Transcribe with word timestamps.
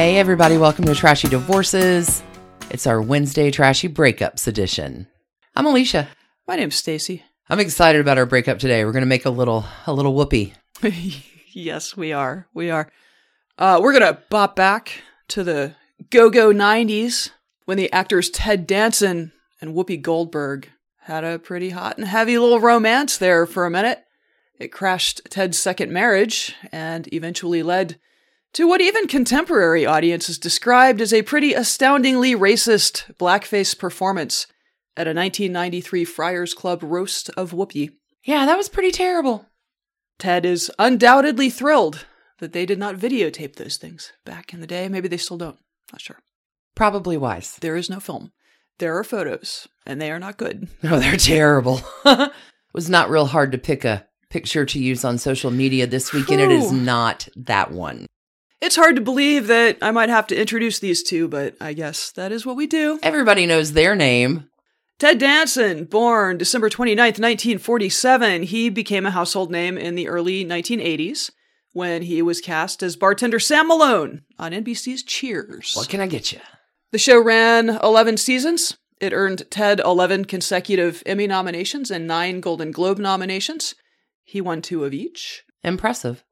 Hey, 0.00 0.16
everybody, 0.16 0.56
welcome 0.56 0.86
to 0.86 0.94
Trashy 0.94 1.28
Divorces. 1.28 2.22
It's 2.70 2.86
our 2.86 3.02
Wednesday 3.02 3.50
Trashy 3.50 3.86
Breakups 3.86 4.48
edition. 4.48 5.06
I'm 5.54 5.66
Alicia. 5.66 6.08
My 6.48 6.56
name's 6.56 6.76
Stacy. 6.76 7.22
I'm 7.50 7.60
excited 7.60 8.00
about 8.00 8.16
our 8.16 8.24
breakup 8.24 8.58
today. 8.58 8.82
We're 8.82 8.92
going 8.92 9.02
to 9.02 9.06
make 9.06 9.26
a 9.26 9.30
little 9.30 9.66
a 9.86 9.92
little 9.92 10.14
whoopee. 10.14 10.54
yes, 11.52 11.98
we 11.98 12.14
are. 12.14 12.48
We 12.54 12.70
are. 12.70 12.90
Uh, 13.58 13.78
we're 13.82 13.92
gonna 13.92 14.18
bop 14.30 14.56
back 14.56 15.02
to 15.28 15.44
the 15.44 15.74
go-go 16.08 16.50
'90s 16.50 17.32
when 17.66 17.76
the 17.76 17.92
actors 17.92 18.30
Ted 18.30 18.66
Danson 18.66 19.32
and 19.60 19.74
Whoopi 19.74 20.00
Goldberg 20.00 20.70
had 21.00 21.24
a 21.24 21.38
pretty 21.38 21.68
hot 21.68 21.98
and 21.98 22.06
heavy 22.06 22.38
little 22.38 22.58
romance 22.58 23.18
there 23.18 23.44
for 23.44 23.66
a 23.66 23.70
minute. 23.70 24.02
It 24.58 24.72
crashed 24.72 25.20
Ted's 25.28 25.58
second 25.58 25.92
marriage 25.92 26.56
and 26.72 27.06
eventually 27.12 27.62
led 27.62 28.00
to 28.52 28.66
what 28.66 28.80
even 28.80 29.06
contemporary 29.06 29.86
audiences 29.86 30.38
described 30.38 31.00
as 31.00 31.12
a 31.12 31.22
pretty 31.22 31.54
astoundingly 31.54 32.34
racist 32.34 33.14
blackface 33.16 33.78
performance 33.78 34.46
at 34.96 35.06
a 35.06 35.14
1993 35.14 36.04
Friars 36.04 36.54
Club 36.54 36.82
roast 36.82 37.30
of 37.36 37.52
Whoopi. 37.52 37.90
Yeah, 38.24 38.46
that 38.46 38.58
was 38.58 38.68
pretty 38.68 38.90
terrible. 38.90 39.46
Ted 40.18 40.44
is 40.44 40.70
undoubtedly 40.78 41.48
thrilled 41.48 42.06
that 42.38 42.52
they 42.52 42.66
did 42.66 42.78
not 42.78 42.96
videotape 42.96 43.56
those 43.56 43.76
things 43.76 44.12
back 44.24 44.52
in 44.52 44.60
the 44.60 44.66
day. 44.66 44.88
Maybe 44.88 45.08
they 45.08 45.16
still 45.16 45.38
don't. 45.38 45.58
Not 45.92 46.00
sure. 46.00 46.18
Probably 46.74 47.16
wise. 47.16 47.56
There 47.60 47.76
is 47.76 47.88
no 47.88 48.00
film. 48.00 48.32
There 48.78 48.96
are 48.96 49.04
photos, 49.04 49.68
and 49.86 50.00
they 50.00 50.10
are 50.10 50.18
not 50.18 50.38
good. 50.38 50.68
No, 50.82 50.98
they're 50.98 51.16
terrible. 51.16 51.82
it 52.04 52.32
was 52.72 52.88
not 52.88 53.10
real 53.10 53.26
hard 53.26 53.52
to 53.52 53.58
pick 53.58 53.84
a 53.84 54.06
picture 54.30 54.64
to 54.64 54.78
use 54.78 55.04
on 55.04 55.18
social 55.18 55.50
media 55.50 55.86
this 55.86 56.12
week, 56.12 56.30
and 56.30 56.40
it 56.40 56.50
is 56.50 56.72
not 56.72 57.28
that 57.36 57.72
one. 57.72 58.06
It's 58.60 58.76
hard 58.76 58.96
to 58.96 59.02
believe 59.02 59.46
that 59.46 59.78
I 59.80 59.90
might 59.90 60.10
have 60.10 60.26
to 60.28 60.38
introduce 60.38 60.78
these 60.78 61.02
two, 61.02 61.28
but 61.28 61.56
I 61.60 61.72
guess 61.72 62.12
that 62.12 62.30
is 62.30 62.44
what 62.44 62.56
we 62.56 62.66
do. 62.66 62.98
Everybody 63.02 63.46
knows 63.46 63.72
their 63.72 63.94
name. 63.96 64.50
Ted 64.98 65.18
Danson, 65.18 65.86
born 65.86 66.36
December 66.36 66.68
29th, 66.68 67.18
1947, 67.18 68.42
he 68.42 68.68
became 68.68 69.06
a 69.06 69.10
household 69.10 69.50
name 69.50 69.78
in 69.78 69.94
the 69.94 70.08
early 70.08 70.44
1980s 70.44 71.30
when 71.72 72.02
he 72.02 72.20
was 72.20 72.42
cast 72.42 72.82
as 72.82 72.96
bartender 72.96 73.40
Sam 73.40 73.68
Malone 73.68 74.24
on 74.38 74.52
NBC's 74.52 75.02
Cheers. 75.02 75.72
What 75.74 75.88
can 75.88 76.00
I 76.00 76.06
get 76.06 76.32
you? 76.32 76.40
The 76.92 76.98
show 76.98 77.18
ran 77.18 77.70
11 77.70 78.18
seasons. 78.18 78.76
It 79.00 79.14
earned 79.14 79.50
Ted 79.50 79.80
11 79.80 80.26
consecutive 80.26 81.02
Emmy 81.06 81.26
nominations 81.26 81.90
and 81.90 82.06
9 82.06 82.40
Golden 82.40 82.70
Globe 82.70 82.98
nominations. 82.98 83.74
He 84.22 84.42
won 84.42 84.60
2 84.60 84.84
of 84.84 84.92
each. 84.92 85.44
Impressive. 85.64 86.24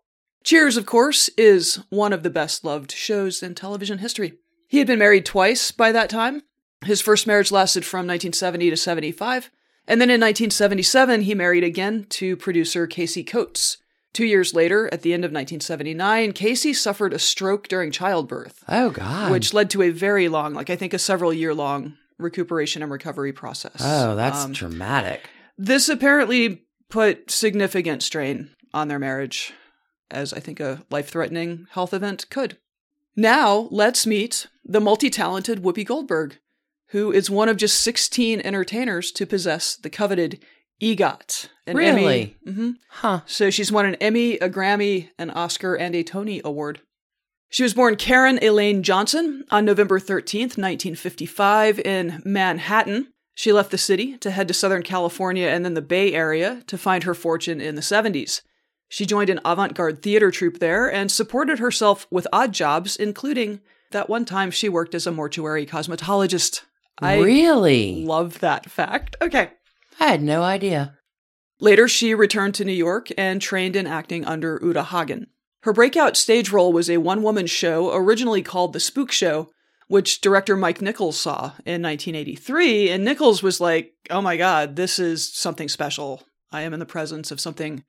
Cheers, 0.44 0.76
of 0.76 0.86
course, 0.86 1.28
is 1.36 1.80
one 1.90 2.12
of 2.12 2.22
the 2.22 2.30
best 2.30 2.64
loved 2.64 2.92
shows 2.92 3.42
in 3.42 3.54
television 3.54 3.98
history. 3.98 4.34
He 4.66 4.78
had 4.78 4.86
been 4.86 4.98
married 4.98 5.26
twice 5.26 5.70
by 5.72 5.92
that 5.92 6.10
time. 6.10 6.42
His 6.84 7.00
first 7.00 7.26
marriage 7.26 7.50
lasted 7.50 7.84
from 7.84 8.06
1970 8.06 8.70
to 8.70 8.76
75. 8.76 9.50
And 9.86 10.00
then 10.00 10.10
in 10.10 10.20
1977, 10.20 11.22
he 11.22 11.34
married 11.34 11.64
again 11.64 12.06
to 12.10 12.36
producer 12.36 12.86
Casey 12.86 13.24
Coates. 13.24 13.78
Two 14.12 14.24
years 14.26 14.54
later, 14.54 14.88
at 14.92 15.02
the 15.02 15.12
end 15.12 15.24
of 15.24 15.30
1979, 15.32 16.32
Casey 16.32 16.72
suffered 16.72 17.12
a 17.12 17.18
stroke 17.18 17.68
during 17.68 17.90
childbirth, 17.90 18.64
Oh, 18.68 18.90
God. 18.90 19.30
which 19.30 19.52
led 19.54 19.70
to 19.70 19.82
a 19.82 19.90
very 19.90 20.28
long, 20.28 20.54
like 20.54 20.70
I 20.70 20.76
think 20.76 20.94
a 20.94 20.98
several 20.98 21.32
year 21.32 21.54
long 21.54 21.94
recuperation 22.18 22.82
and 22.82 22.90
recovery 22.90 23.32
process. 23.32 23.76
Oh, 23.80 24.16
that's 24.16 24.44
Um, 24.44 24.52
dramatic. 24.52 25.28
this 25.56 25.88
apparently 25.88 26.64
put 26.88 27.30
significant 27.30 28.02
strain 28.02 28.50
on 28.74 28.88
their 28.88 28.98
marriage, 28.98 29.52
as 30.10 30.32
I 30.32 30.40
think 30.40 30.60
a 30.60 30.82
life 30.90 31.08
threatening 31.10 31.66
health 31.72 31.92
event 31.94 32.28
could. 32.30 32.58
Now, 33.16 33.68
let's 33.70 34.06
meet 34.06 34.46
the 34.64 34.80
multi 34.80 35.10
talented 35.10 35.62
Whoopi 35.62 35.84
Goldberg, 35.84 36.38
who 36.90 37.12
is 37.12 37.28
one 37.30 37.48
of 37.48 37.56
just 37.56 37.80
16 37.80 38.40
entertainers 38.40 39.10
to 39.12 39.26
possess 39.26 39.76
the 39.76 39.90
coveted 39.90 40.40
EGOT. 40.80 41.48
An 41.66 41.76
Really? 41.76 42.36
Emmy. 42.46 42.52
hmm 42.54 42.70
Huh. 42.88 43.20
So 43.26 43.50
she's 43.50 43.72
won 43.72 43.86
an 43.86 43.96
Emmy, 43.96 44.34
a 44.38 44.48
Grammy, 44.48 45.10
an 45.18 45.30
Oscar, 45.30 45.74
and 45.74 45.94
a 45.94 46.02
Tony 46.04 46.40
Award. 46.44 46.80
She 47.50 47.62
was 47.62 47.74
born 47.74 47.96
Karen 47.96 48.38
Elaine 48.42 48.82
Johnson 48.82 49.44
on 49.50 49.64
November 49.64 49.98
13th, 49.98 50.58
1955, 50.58 51.78
in 51.80 52.22
Manhattan. 52.24 53.08
She 53.34 53.52
left 53.52 53.70
the 53.70 53.78
city 53.78 54.18
to 54.18 54.30
head 54.30 54.48
to 54.48 54.54
Southern 54.54 54.82
California 54.82 55.46
and 55.46 55.64
then 55.64 55.74
the 55.74 55.82
Bay 55.82 56.12
Area 56.12 56.62
to 56.66 56.76
find 56.76 57.04
her 57.04 57.14
fortune 57.14 57.60
in 57.60 57.74
the 57.74 57.80
70s. 57.80 58.42
She 58.88 59.06
joined 59.06 59.30
an 59.30 59.40
avant 59.44 59.74
garde 59.74 60.02
theater 60.02 60.30
troupe 60.30 60.58
there 60.58 60.90
and 60.90 61.10
supported 61.10 61.58
herself 61.58 62.06
with 62.10 62.26
odd 62.32 62.52
jobs, 62.52 62.96
including 62.96 63.60
that 63.90 64.08
one 64.08 64.24
time 64.24 64.50
she 64.50 64.68
worked 64.68 64.94
as 64.94 65.06
a 65.06 65.12
mortuary 65.12 65.66
cosmetologist. 65.66 66.62
I 67.00 67.18
really? 67.18 68.04
love 68.04 68.40
that 68.40 68.70
fact. 68.70 69.16
Okay. 69.20 69.50
I 70.00 70.06
had 70.06 70.22
no 70.22 70.42
idea. 70.42 70.98
Later, 71.60 71.88
she 71.88 72.14
returned 72.14 72.54
to 72.54 72.64
New 72.64 72.72
York 72.72 73.08
and 73.18 73.42
trained 73.42 73.76
in 73.76 73.86
acting 73.86 74.24
under 74.24 74.60
Uta 74.62 74.84
Hagen. 74.84 75.26
Her 75.62 75.72
breakout 75.72 76.16
stage 76.16 76.50
role 76.50 76.72
was 76.72 76.88
a 76.88 76.98
one 76.98 77.22
woman 77.22 77.46
show 77.46 77.92
originally 77.94 78.42
called 78.42 78.72
The 78.72 78.80
Spook 78.80 79.10
Show, 79.10 79.50
which 79.88 80.20
director 80.20 80.56
Mike 80.56 80.80
Nichols 80.80 81.18
saw 81.18 81.52
in 81.66 81.82
1983. 81.82 82.90
And 82.90 83.04
Nichols 83.04 83.42
was 83.42 83.60
like, 83.60 83.92
oh 84.10 84.22
my 84.22 84.36
God, 84.36 84.76
this 84.76 84.98
is 84.98 85.28
something 85.34 85.68
special. 85.68 86.22
I 86.52 86.62
am 86.62 86.72
in 86.72 86.80
the 86.80 86.86
presence 86.86 87.30
of 87.30 87.40
something 87.40 87.84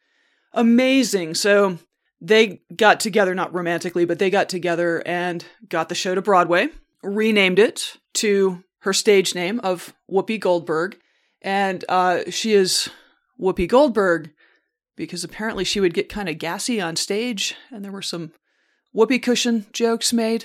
amazing. 0.54 1.36
So 1.36 1.78
they 2.22 2.62
got 2.76 3.00
together, 3.00 3.34
not 3.34 3.54
romantically, 3.54 4.06
but 4.06 4.20
they 4.20 4.30
got 4.30 4.50
together 4.50 5.02
and 5.06 5.44
got 5.68 5.90
the 5.90 5.96
show 5.96 6.16
to 6.16 6.22
Broadway, 6.22 6.70
renamed 7.04 7.60
it 7.60 7.98
to 8.16 8.64
her 8.80 8.94
stage 8.94 9.36
name 9.36 9.60
of 9.62 9.94
Whoopi 10.12 10.40
Goldberg. 10.40 10.98
And 11.42 11.86
uh, 11.88 12.30
she 12.30 12.54
is 12.54 12.90
Whoopi 13.40 13.68
Goldberg 13.68 14.32
because 14.96 15.24
apparently 15.24 15.64
she 15.64 15.80
would 15.80 15.94
get 15.94 16.10
kind 16.10 16.28
of 16.28 16.38
gassy 16.38 16.82
on 16.82 16.98
stage, 16.98 17.56
and 17.72 17.86
there 17.86 17.92
were 17.92 18.02
some 18.02 18.34
whoopee 18.92 19.20
cushion 19.20 19.66
jokes 19.72 20.12
made 20.12 20.44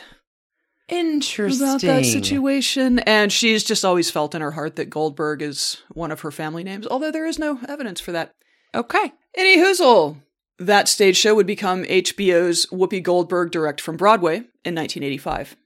Interesting. 0.88 1.66
about 1.66 1.80
that 1.80 2.06
situation. 2.06 3.00
And 3.00 3.32
she's 3.32 3.64
just 3.64 3.84
always 3.84 4.12
felt 4.12 4.34
in 4.34 4.42
her 4.42 4.52
heart 4.52 4.76
that 4.76 4.90
Goldberg 4.90 5.42
is 5.42 5.82
one 5.90 6.12
of 6.12 6.20
her 6.20 6.30
family 6.30 6.62
names, 6.62 6.86
although 6.86 7.10
there 7.10 7.26
is 7.26 7.38
no 7.38 7.58
evidence 7.66 8.00
for 8.00 8.12
that. 8.12 8.34
Okay. 8.74 9.12
Any 9.36 9.58
hoozle! 9.58 10.16
That 10.58 10.88
stage 10.88 11.16
show 11.16 11.34
would 11.34 11.46
become 11.46 11.84
HBO's 11.84 12.66
Whoopi 12.66 13.02
Goldberg 13.02 13.50
Direct 13.50 13.80
from 13.80 13.96
Broadway 13.96 14.36
in 14.36 14.74
1985. 14.74 15.56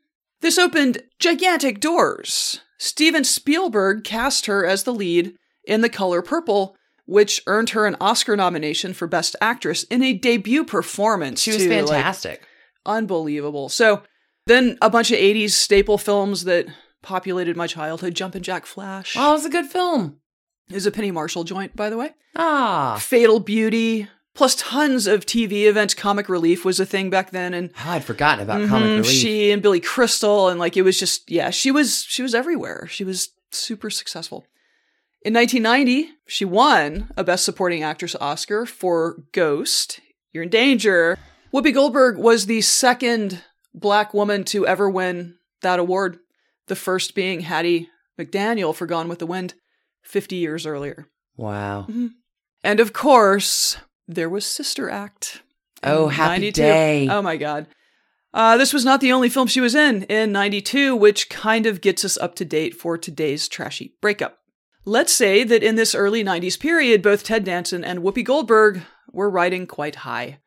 This 0.40 0.58
opened 0.58 1.02
gigantic 1.18 1.80
doors. 1.80 2.60
Steven 2.78 3.24
Spielberg 3.24 4.04
cast 4.04 4.46
her 4.46 4.64
as 4.64 4.84
the 4.84 4.94
lead 4.94 5.34
in 5.64 5.80
The 5.82 5.88
Color 5.88 6.22
Purple, 6.22 6.76
which 7.06 7.42
earned 7.46 7.70
her 7.70 7.86
an 7.86 7.96
Oscar 8.00 8.36
nomination 8.36 8.94
for 8.94 9.06
Best 9.06 9.34
Actress 9.40 9.82
in 9.84 10.02
a 10.02 10.12
debut 10.14 10.64
performance. 10.64 11.40
She 11.42 11.50
was 11.52 11.64
too, 11.64 11.68
like, 11.70 11.88
fantastic. 11.88 12.42
unbelievable. 12.86 13.68
So 13.68 14.02
then 14.46 14.78
a 14.80 14.88
bunch 14.88 15.10
of 15.10 15.18
80s 15.18 15.50
staple 15.50 15.98
films 15.98 16.44
that 16.44 16.66
populated 17.02 17.56
my 17.56 17.66
childhood 17.66 18.14
Jumpin' 18.14 18.42
Jack 18.42 18.64
Flash. 18.64 19.14
oh, 19.18 19.30
it 19.30 19.32
was 19.34 19.44
a 19.44 19.50
good 19.50 19.66
film. 19.66 20.20
Is 20.70 20.86
a 20.86 20.90
Penny 20.90 21.10
Marshall 21.10 21.44
joint, 21.44 21.74
by 21.76 21.90
the 21.90 21.96
way. 21.96 22.10
Ah. 22.36 22.98
Fatal 23.00 23.40
Beauty, 23.40 24.08
plus 24.34 24.54
tons 24.56 25.06
of 25.06 25.26
TV 25.26 25.66
events. 25.66 25.94
Comic 25.94 26.28
Relief 26.28 26.64
was 26.64 26.78
a 26.78 26.86
thing 26.86 27.10
back 27.10 27.30
then, 27.30 27.54
and 27.54 27.70
Oh, 27.84 27.90
I'd 27.90 28.04
forgotten 28.04 28.42
about 28.42 28.68
Comic 28.68 28.88
Mhm, 28.88 28.98
Relief. 28.98 29.06
she 29.12 29.50
and 29.50 29.62
Billy 29.62 29.80
Crystal, 29.80 30.48
and 30.48 30.58
like 30.60 30.76
it 30.76 30.82
was 30.82 30.98
just 30.98 31.30
yeah, 31.30 31.50
she 31.50 31.70
was 31.70 32.04
she 32.04 32.22
was 32.22 32.34
everywhere. 32.34 32.86
She 32.90 33.04
was 33.04 33.30
super 33.50 33.90
successful. 33.90 34.46
In 35.22 35.32
1990, 35.34 36.10
she 36.26 36.44
won 36.44 37.10
a 37.16 37.24
Best 37.24 37.44
Supporting 37.44 37.82
Actress 37.82 38.14
Oscar 38.20 38.64
for 38.66 39.24
Ghost. 39.32 40.00
You're 40.32 40.44
in 40.44 40.48
danger. 40.50 41.18
Whoopi 41.52 41.72
Goldberg 41.74 42.18
was 42.18 42.46
the 42.46 42.60
second 42.60 43.42
black 43.74 44.12
woman 44.14 44.44
to 44.44 44.66
ever 44.66 44.88
win 44.88 45.36
that 45.62 45.78
award. 45.80 46.18
The 46.68 46.76
first 46.76 47.14
being 47.14 47.40
Hattie 47.40 47.88
McDaniel 48.18 48.74
for 48.74 48.86
Gone 48.86 49.08
with 49.08 49.18
the 49.18 49.26
Wind, 49.26 49.54
50 50.02 50.36
years 50.36 50.66
earlier. 50.66 51.06
wow. 51.36 51.86
And 52.64 52.80
of 52.80 52.92
course, 52.92 53.76
there 54.08 54.28
was 54.28 54.44
Sister 54.44 54.90
Act. 54.90 55.42
Oh, 55.84 56.08
happy 56.08 56.50
day. 56.50 57.08
Oh 57.08 57.22
my 57.22 57.36
god. 57.36 57.68
Uh, 58.34 58.56
this 58.56 58.72
was 58.72 58.84
not 58.84 59.00
the 59.00 59.12
only 59.12 59.28
film 59.28 59.46
she 59.46 59.60
was 59.60 59.74
in 59.74 60.02
in 60.04 60.32
92, 60.32 60.94
which 60.96 61.30
kind 61.30 61.66
of 61.66 61.80
gets 61.80 62.04
us 62.04 62.18
up 62.18 62.34
to 62.36 62.44
date 62.44 62.74
for 62.74 62.98
today's 62.98 63.48
trashy 63.48 63.94
breakup. 64.02 64.38
Let's 64.84 65.12
say 65.12 65.44
that 65.44 65.62
in 65.62 65.76
this 65.76 65.94
early 65.94 66.24
90s 66.24 66.58
period, 66.58 67.00
both 67.02 67.22
Ted 67.22 67.44
Danson 67.44 67.84
and 67.84 68.00
Whoopi 68.00 68.24
Goldberg 68.24 68.82
were 69.12 69.30
riding 69.30 69.66
quite 69.66 69.96
high. 69.96 70.40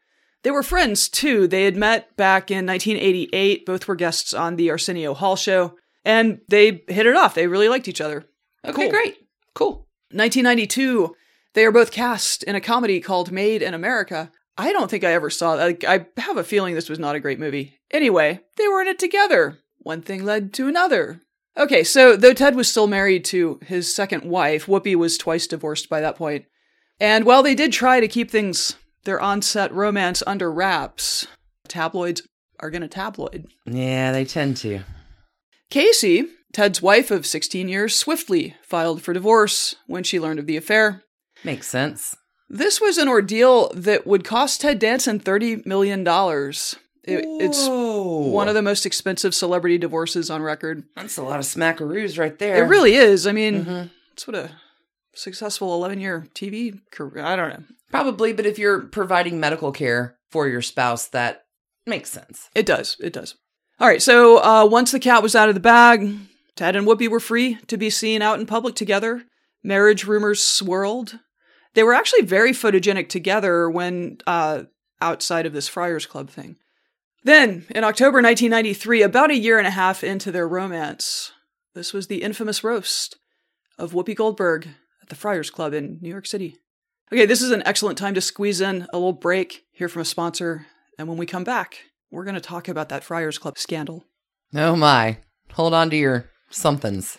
They 0.44 0.52
were 0.52 0.64
friends 0.64 1.08
too. 1.08 1.48
They 1.48 1.64
had 1.64 1.76
met 1.76 2.16
back 2.18 2.52
in 2.52 2.66
1988. 2.66 3.66
Both 3.66 3.88
were 3.88 3.96
guests 3.96 4.34
on 4.34 4.56
the 4.58 4.70
Arsenio 4.70 5.14
Hall 5.14 5.36
show, 5.36 5.76
and 6.04 6.40
they 6.50 6.84
hit 6.88 7.06
it 7.06 7.16
off. 7.16 7.36
They 7.36 7.48
really 7.48 7.70
liked 7.70 7.88
each 7.88 8.02
other. 8.02 8.26
Okay, 8.66 8.84
Cool. 8.84 8.90
great. 8.92 9.18
Cool. 9.54 9.88
1992, 10.12 11.16
they 11.54 11.66
are 11.66 11.72
both 11.72 11.92
cast 11.92 12.44
in 12.44 12.56
a 12.56 12.62
comedy 12.62 13.00
called 13.00 13.32
Made 13.32 13.62
in 13.62 13.74
America. 13.74 14.32
I 14.58 14.74
don't 14.74 14.92
think 14.92 15.04
I 15.04 15.14
ever 15.14 15.30
saw 15.30 15.56
that. 15.56 15.84
I 15.86 16.06
have 16.22 16.38
a 16.38 16.44
feeling 16.44 16.76
this 16.76 16.90
was 16.90 17.00
not 17.00 17.16
a 17.16 17.20
great 17.20 17.40
movie. 17.40 17.80
Anyway, 17.92 18.42
they 18.58 18.68
were 18.68 18.82
in 18.82 18.88
it 18.88 19.00
together. 19.00 19.60
One 19.80 20.02
thing 20.02 20.24
led 20.24 20.54
to 20.54 20.68
another. 20.68 21.22
Okay, 21.58 21.84
so 21.84 22.16
though 22.16 22.34
Ted 22.34 22.56
was 22.56 22.70
still 22.70 22.88
married 22.88 23.26
to 23.26 23.60
his 23.66 23.94
second 23.94 24.24
wife, 24.24 24.68
Whoopi 24.68 24.96
was 24.96 25.18
twice 25.18 25.48
divorced 25.48 25.90
by 25.90 26.00
that 26.02 26.16
point. 26.16 26.46
And 27.00 27.26
while 27.26 27.44
they 27.44 27.56
did 27.56 27.74
try 27.74 28.00
to 28.00 28.08
keep 28.08 28.30
things, 28.30 28.76
their 29.04 29.20
on 29.20 29.42
set 29.42 29.74
romance 29.74 30.22
under 30.26 30.52
wraps, 30.52 31.28
tabloids 31.68 32.22
are 32.60 32.70
going 32.70 32.84
to 32.84 32.88
tabloid. 32.88 33.48
Yeah, 33.66 34.12
they 34.12 34.24
tend 34.24 34.58
to. 34.58 34.82
Casey, 35.70 36.28
Ted's 36.54 36.82
wife 36.82 37.12
of 37.12 37.26
16 37.26 37.68
years, 37.70 37.96
swiftly 37.96 38.56
filed 38.64 39.02
for 39.02 39.14
divorce 39.14 39.76
when 39.88 40.04
she 40.04 40.20
learned 40.20 40.40
of 40.40 40.46
the 40.48 40.58
affair. 40.58 41.04
Makes 41.44 41.68
sense. 41.68 42.16
This 42.50 42.82
was 42.82 42.98
an 42.98 43.08
ordeal 43.08 43.72
that 43.74 44.06
would 44.06 44.24
cost 44.26 44.62
Ted 44.62 44.78
Danson 44.80 45.20
$30 45.20 45.66
million. 45.66 46.02
It, 47.04 47.26
it's 47.42 47.68
one 47.68 48.48
of 48.48 48.54
the 48.54 48.62
most 48.62 48.86
expensive 48.86 49.34
celebrity 49.34 49.78
divorces 49.78 50.30
on 50.30 50.42
record. 50.42 50.84
That's 50.96 51.18
a 51.18 51.24
lot 51.24 51.40
of 51.40 51.46
smackaroos 51.46 52.20
right 52.20 52.38
there. 52.38 52.64
It 52.64 52.68
really 52.68 52.94
is. 52.96 53.26
I 53.26 53.32
mean, 53.32 53.66
Mhm. 53.66 53.90
it's 54.14 54.28
what 54.28 54.36
a 54.36 54.52
successful 55.16 55.74
11 55.74 56.00
year 56.00 56.28
TV 56.36 56.80
career. 56.92 57.24
I 57.24 57.36
don't 57.36 57.50
know. 57.50 57.64
Probably, 57.90 58.34
but 58.34 58.46
if 58.46 58.60
you're 58.60 58.82
providing 58.82 59.40
medical 59.40 59.72
care 59.72 60.16
for 60.30 60.48
your 60.48 60.62
spouse, 60.62 61.08
that 61.08 61.46
makes 61.88 62.10
sense. 62.10 62.50
It 62.54 62.66
does. 62.66 62.98
It 63.00 63.14
does. 63.14 63.36
All 63.80 63.88
right. 63.88 64.02
So 64.02 64.38
uh, 64.44 64.66
once 64.66 64.92
the 64.92 65.00
cat 65.00 65.24
was 65.24 65.36
out 65.36 65.50
of 65.50 65.56
the 65.56 65.60
bag, 65.62 66.18
Ted 66.56 66.76
and 66.76 66.86
Whoopi 66.86 67.08
were 67.08 67.20
free 67.20 67.56
to 67.68 67.78
be 67.78 67.90
seen 67.90 68.22
out 68.22 68.40
in 68.40 68.46
public 68.46 68.76
together. 68.76 69.24
Marriage 69.64 70.06
rumors 70.06 70.44
swirled. 70.44 71.20
They 71.74 71.84
were 71.84 71.94
actually 71.94 72.24
very 72.24 72.52
photogenic 72.52 73.10
together 73.10 73.70
when 73.70 74.18
uh, 74.28 74.64
outside 75.00 75.46
of 75.46 75.54
this 75.54 75.68
Friars 75.68 76.06
Club 76.06 76.30
thing. 76.30 76.58
Then, 77.24 77.66
in 77.70 77.84
October 77.84 78.22
1993, 78.22 79.04
about 79.04 79.32
a 79.32 79.38
year 79.38 79.60
and 79.60 79.68
a 79.68 79.72
half 79.72 80.04
into 80.04 80.32
their 80.32 80.48
romance, 80.48 81.32
this 81.76 81.94
was 81.94 82.08
the 82.08 82.24
infamous 82.24 82.64
roast 82.64 83.18
of 83.78 83.94
Whoopi 83.94 84.16
Goldberg 84.16 84.68
at 85.02 85.10
the 85.10 85.16
Friars 85.16 85.50
Club 85.50 85.74
in 85.74 86.00
New 86.02 86.10
York 86.10 86.26
City. 86.26 86.58
Okay, 87.14 87.26
this 87.26 87.42
is 87.42 87.52
an 87.52 87.64
excellent 87.66 87.98
time 87.98 88.16
to 88.16 88.22
squeeze 88.22 88.60
in 88.60 88.88
a 88.92 88.98
little 88.98 89.14
break, 89.14 89.66
hear 89.72 89.88
from 89.88 90.02
a 90.02 90.06
sponsor, 90.06 90.66
and 90.98 91.08
when 91.08 91.18
we 91.18 91.26
come 91.26 91.44
back, 91.44 91.80
we're 92.10 92.24
going 92.24 92.36
to 92.36 92.42
talk 92.42 92.68
about 92.68 92.90
that 92.90 93.04
Friars 93.04 93.38
Club 93.38 93.58
scandal. 93.58 94.06
Oh 94.54 94.76
my. 94.76 95.18
Hold 95.54 95.74
on 95.74 95.90
to 95.90 95.96
your 95.96 96.31
somethings. 96.52 97.18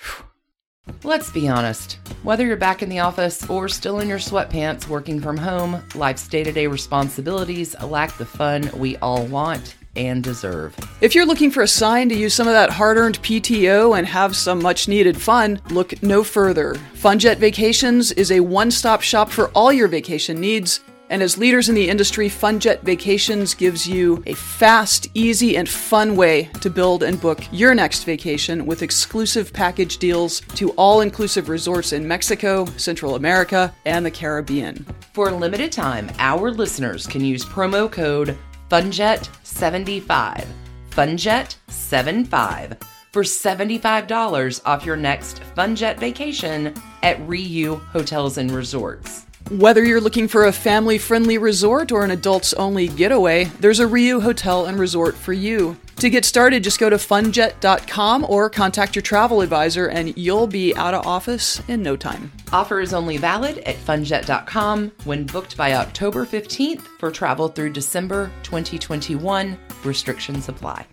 Let's 1.04 1.30
be 1.30 1.48
honest. 1.48 1.98
Whether 2.22 2.46
you're 2.46 2.56
back 2.56 2.82
in 2.82 2.88
the 2.88 3.00
office 3.00 3.48
or 3.48 3.68
still 3.68 4.00
in 4.00 4.08
your 4.08 4.18
sweatpants 4.18 4.88
working 4.88 5.20
from 5.20 5.36
home, 5.36 5.82
life's 5.94 6.26
day 6.26 6.42
to 6.44 6.52
day 6.52 6.66
responsibilities 6.66 7.74
lack 7.82 8.16
the 8.18 8.26
fun 8.26 8.70
we 8.76 8.96
all 8.98 9.24
want 9.26 9.76
and 9.94 10.24
deserve. 10.24 10.74
If 11.00 11.14
you're 11.14 11.26
looking 11.26 11.50
for 11.50 11.62
a 11.62 11.68
sign 11.68 12.08
to 12.08 12.14
use 12.14 12.34
some 12.34 12.48
of 12.48 12.54
that 12.54 12.70
hard 12.70 12.96
earned 12.96 13.20
PTO 13.22 13.96
and 13.96 14.06
have 14.06 14.34
some 14.34 14.62
much 14.62 14.88
needed 14.88 15.20
fun, 15.20 15.60
look 15.70 16.02
no 16.02 16.24
further. 16.24 16.74
Funjet 16.94 17.36
Vacations 17.36 18.10
is 18.12 18.32
a 18.32 18.40
one 18.40 18.70
stop 18.70 19.02
shop 19.02 19.30
for 19.30 19.48
all 19.50 19.72
your 19.72 19.88
vacation 19.88 20.40
needs. 20.40 20.80
And 21.12 21.22
as 21.22 21.36
leaders 21.36 21.68
in 21.68 21.74
the 21.74 21.90
industry, 21.90 22.30
Funjet 22.30 22.80
Vacations 22.84 23.52
gives 23.52 23.86
you 23.86 24.22
a 24.26 24.32
fast, 24.32 25.08
easy, 25.12 25.58
and 25.58 25.68
fun 25.68 26.16
way 26.16 26.44
to 26.62 26.70
build 26.70 27.02
and 27.02 27.20
book 27.20 27.44
your 27.52 27.74
next 27.74 28.04
vacation 28.04 28.64
with 28.64 28.80
exclusive 28.80 29.52
package 29.52 29.98
deals 29.98 30.40
to 30.54 30.70
all 30.70 31.02
inclusive 31.02 31.50
resorts 31.50 31.92
in 31.92 32.08
Mexico, 32.08 32.64
Central 32.78 33.14
America, 33.14 33.74
and 33.84 34.06
the 34.06 34.10
Caribbean. 34.10 34.86
For 35.12 35.28
a 35.28 35.36
limited 35.36 35.70
time, 35.70 36.10
our 36.18 36.50
listeners 36.50 37.06
can 37.06 37.22
use 37.22 37.44
promo 37.44 37.92
code 37.92 38.38
FUNJET75. 38.70 40.46
FUNJET75 40.92 42.82
for 43.12 43.22
$75 43.22 44.62
off 44.64 44.86
your 44.86 44.96
next 44.96 45.42
FunJet 45.54 45.98
vacation 45.98 46.72
at 47.02 47.18
RIU 47.26 47.84
Hotels 47.88 48.38
and 48.38 48.50
Resorts. 48.50 49.26
Whether 49.50 49.84
you're 49.84 50.00
looking 50.00 50.28
for 50.28 50.46
a 50.46 50.52
family 50.52 50.96
friendly 50.98 51.36
resort 51.36 51.92
or 51.92 52.04
an 52.04 52.10
adults 52.10 52.54
only 52.54 52.88
getaway, 52.88 53.44
there's 53.60 53.80
a 53.80 53.86
RIU 53.86 54.22
Hotel 54.22 54.64
and 54.66 54.78
Resort 54.78 55.14
for 55.14 55.32
you. 55.32 55.76
To 55.96 56.08
get 56.08 56.24
started, 56.24 56.64
just 56.64 56.80
go 56.80 56.88
to 56.88 56.96
funjet.com 56.96 58.26
or 58.28 58.48
contact 58.48 58.96
your 58.96 59.02
travel 59.02 59.40
advisor 59.40 59.88
and 59.88 60.16
you'll 60.16 60.46
be 60.46 60.74
out 60.74 60.94
of 60.94 61.06
office 61.06 61.60
in 61.68 61.82
no 61.82 61.96
time. 61.96 62.32
Offer 62.52 62.80
is 62.80 62.94
only 62.94 63.18
valid 63.18 63.58
at 63.58 63.76
funjet.com 63.76 64.90
when 65.04 65.26
booked 65.26 65.56
by 65.56 65.74
October 65.74 66.24
15th 66.24 66.82
for 66.98 67.10
travel 67.10 67.48
through 67.48 67.72
December 67.72 68.30
2021. 68.42 69.58
Restrictions 69.84 70.48
apply. 70.48 70.86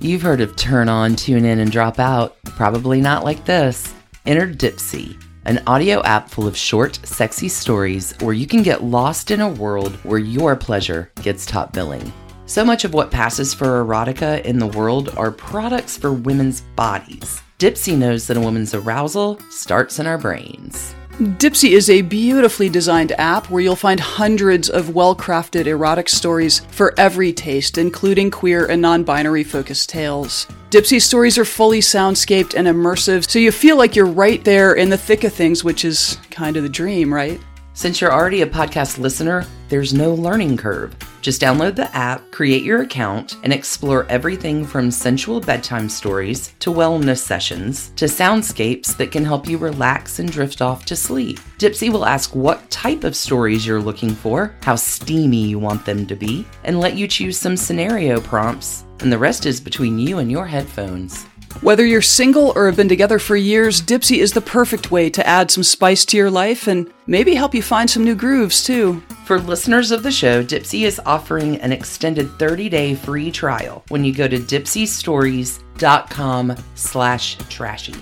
You've 0.00 0.22
heard 0.22 0.40
of 0.40 0.56
turn 0.56 0.88
on, 0.88 1.16
tune 1.16 1.44
in, 1.44 1.58
and 1.58 1.70
drop 1.70 1.98
out. 1.98 2.36
Probably 2.44 3.00
not 3.00 3.24
like 3.24 3.44
this. 3.44 3.92
Enter 4.26 4.46
Dipsea, 4.46 5.20
an 5.46 5.62
audio 5.66 6.02
app 6.02 6.28
full 6.30 6.46
of 6.46 6.56
short, 6.56 6.98
sexy 7.04 7.48
stories 7.48 8.14
where 8.20 8.34
you 8.34 8.46
can 8.46 8.62
get 8.62 8.84
lost 8.84 9.30
in 9.30 9.40
a 9.40 9.48
world 9.48 9.94
where 10.04 10.18
your 10.18 10.56
pleasure 10.56 11.10
gets 11.22 11.44
top 11.44 11.72
billing. 11.72 12.12
So 12.46 12.64
much 12.64 12.84
of 12.84 12.94
what 12.94 13.10
passes 13.10 13.54
for 13.54 13.84
erotica 13.84 14.42
in 14.44 14.58
the 14.58 14.66
world 14.66 15.10
are 15.16 15.30
products 15.30 15.96
for 15.96 16.12
women's 16.12 16.60
bodies. 16.76 17.42
Dipsea 17.58 17.96
knows 17.96 18.26
that 18.26 18.36
a 18.36 18.40
woman's 18.40 18.74
arousal 18.74 19.38
starts 19.50 19.98
in 19.98 20.06
our 20.06 20.18
brains. 20.18 20.94
Dipsea 21.14 21.70
is 21.70 21.90
a 21.90 22.02
beautifully 22.02 22.68
designed 22.68 23.12
app 23.12 23.48
where 23.48 23.60
you'll 23.60 23.76
find 23.76 24.00
hundreds 24.00 24.68
of 24.68 24.96
well 24.96 25.14
crafted 25.14 25.66
erotic 25.66 26.08
stories 26.08 26.58
for 26.70 26.92
every 26.98 27.32
taste, 27.32 27.78
including 27.78 28.32
queer 28.32 28.66
and 28.66 28.82
non 28.82 29.04
binary 29.04 29.44
focused 29.44 29.88
tales. 29.88 30.48
Dipsea's 30.70 31.04
stories 31.04 31.38
are 31.38 31.44
fully 31.44 31.78
soundscaped 31.78 32.54
and 32.56 32.66
immersive, 32.66 33.30
so 33.30 33.38
you 33.38 33.52
feel 33.52 33.78
like 33.78 33.94
you're 33.94 34.06
right 34.06 34.42
there 34.42 34.74
in 34.74 34.90
the 34.90 34.98
thick 34.98 35.22
of 35.22 35.32
things, 35.32 35.62
which 35.62 35.84
is 35.84 36.18
kind 36.32 36.56
of 36.56 36.64
the 36.64 36.68
dream, 36.68 37.14
right? 37.14 37.40
Since 37.74 38.00
you're 38.00 38.12
already 38.12 38.42
a 38.42 38.46
podcast 38.46 38.98
listener, 38.98 39.46
there's 39.74 39.92
no 39.92 40.14
learning 40.14 40.56
curve. 40.56 40.94
Just 41.20 41.42
download 41.42 41.74
the 41.74 41.92
app, 41.96 42.30
create 42.30 42.62
your 42.62 42.82
account, 42.82 43.38
and 43.42 43.52
explore 43.52 44.06
everything 44.08 44.64
from 44.64 44.88
sensual 44.88 45.40
bedtime 45.40 45.88
stories 45.88 46.54
to 46.60 46.70
wellness 46.70 47.18
sessions 47.18 47.90
to 47.96 48.04
soundscapes 48.04 48.96
that 48.96 49.10
can 49.10 49.24
help 49.24 49.48
you 49.48 49.58
relax 49.58 50.20
and 50.20 50.30
drift 50.30 50.62
off 50.62 50.84
to 50.84 50.94
sleep. 50.94 51.40
Dipsea 51.58 51.90
will 51.90 52.06
ask 52.06 52.36
what 52.36 52.70
type 52.70 53.02
of 53.02 53.16
stories 53.16 53.66
you're 53.66 53.82
looking 53.82 54.10
for, 54.10 54.54
how 54.62 54.76
steamy 54.76 55.44
you 55.48 55.58
want 55.58 55.84
them 55.84 56.06
to 56.06 56.14
be, 56.14 56.46
and 56.62 56.78
let 56.78 56.94
you 56.94 57.08
choose 57.08 57.36
some 57.36 57.56
scenario 57.56 58.20
prompts, 58.20 58.84
and 59.00 59.12
the 59.12 59.18
rest 59.18 59.44
is 59.44 59.60
between 59.60 59.98
you 59.98 60.18
and 60.18 60.30
your 60.30 60.46
headphones. 60.46 61.26
Whether 61.60 61.86
you're 61.86 62.02
single 62.02 62.52
or 62.56 62.66
have 62.66 62.76
been 62.76 62.88
together 62.88 63.18
for 63.18 63.36
years, 63.36 63.80
Dipsea 63.80 64.18
is 64.18 64.32
the 64.32 64.40
perfect 64.40 64.90
way 64.90 65.08
to 65.10 65.26
add 65.26 65.50
some 65.50 65.62
spice 65.62 66.04
to 66.06 66.16
your 66.16 66.30
life 66.30 66.66
and 66.66 66.92
maybe 67.06 67.34
help 67.34 67.54
you 67.54 67.62
find 67.62 67.88
some 67.88 68.04
new 68.04 68.14
grooves 68.14 68.64
too. 68.64 69.02
For 69.24 69.38
listeners 69.38 69.90
of 69.90 70.02
the 70.02 70.12
show, 70.12 70.42
Dipsea 70.42 70.86
is 70.86 71.00
offering 71.06 71.60
an 71.60 71.72
extended 71.72 72.26
30-day 72.38 72.96
free 72.96 73.30
trial 73.30 73.84
when 73.88 74.04
you 74.04 74.12
go 74.12 74.28
to 74.28 74.38
dipseastories.com 74.38 76.56
slash 76.74 77.36
trashy. 77.48 77.94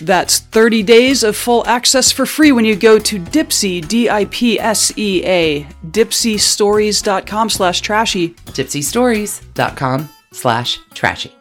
That's 0.00 0.40
30 0.40 0.82
days 0.82 1.22
of 1.22 1.36
full 1.36 1.66
access 1.66 2.12
for 2.12 2.26
free 2.26 2.52
when 2.52 2.64
you 2.64 2.76
go 2.76 2.98
to 2.98 3.18
Dipsea, 3.18 3.86
D-I-P-S-E-A, 3.88 5.62
dipseastories.com 5.62 7.50
slash 7.50 7.80
trashy. 7.80 8.30
dipseastories.com 8.30 10.08
slash 10.32 10.78
trashy. 10.92 11.35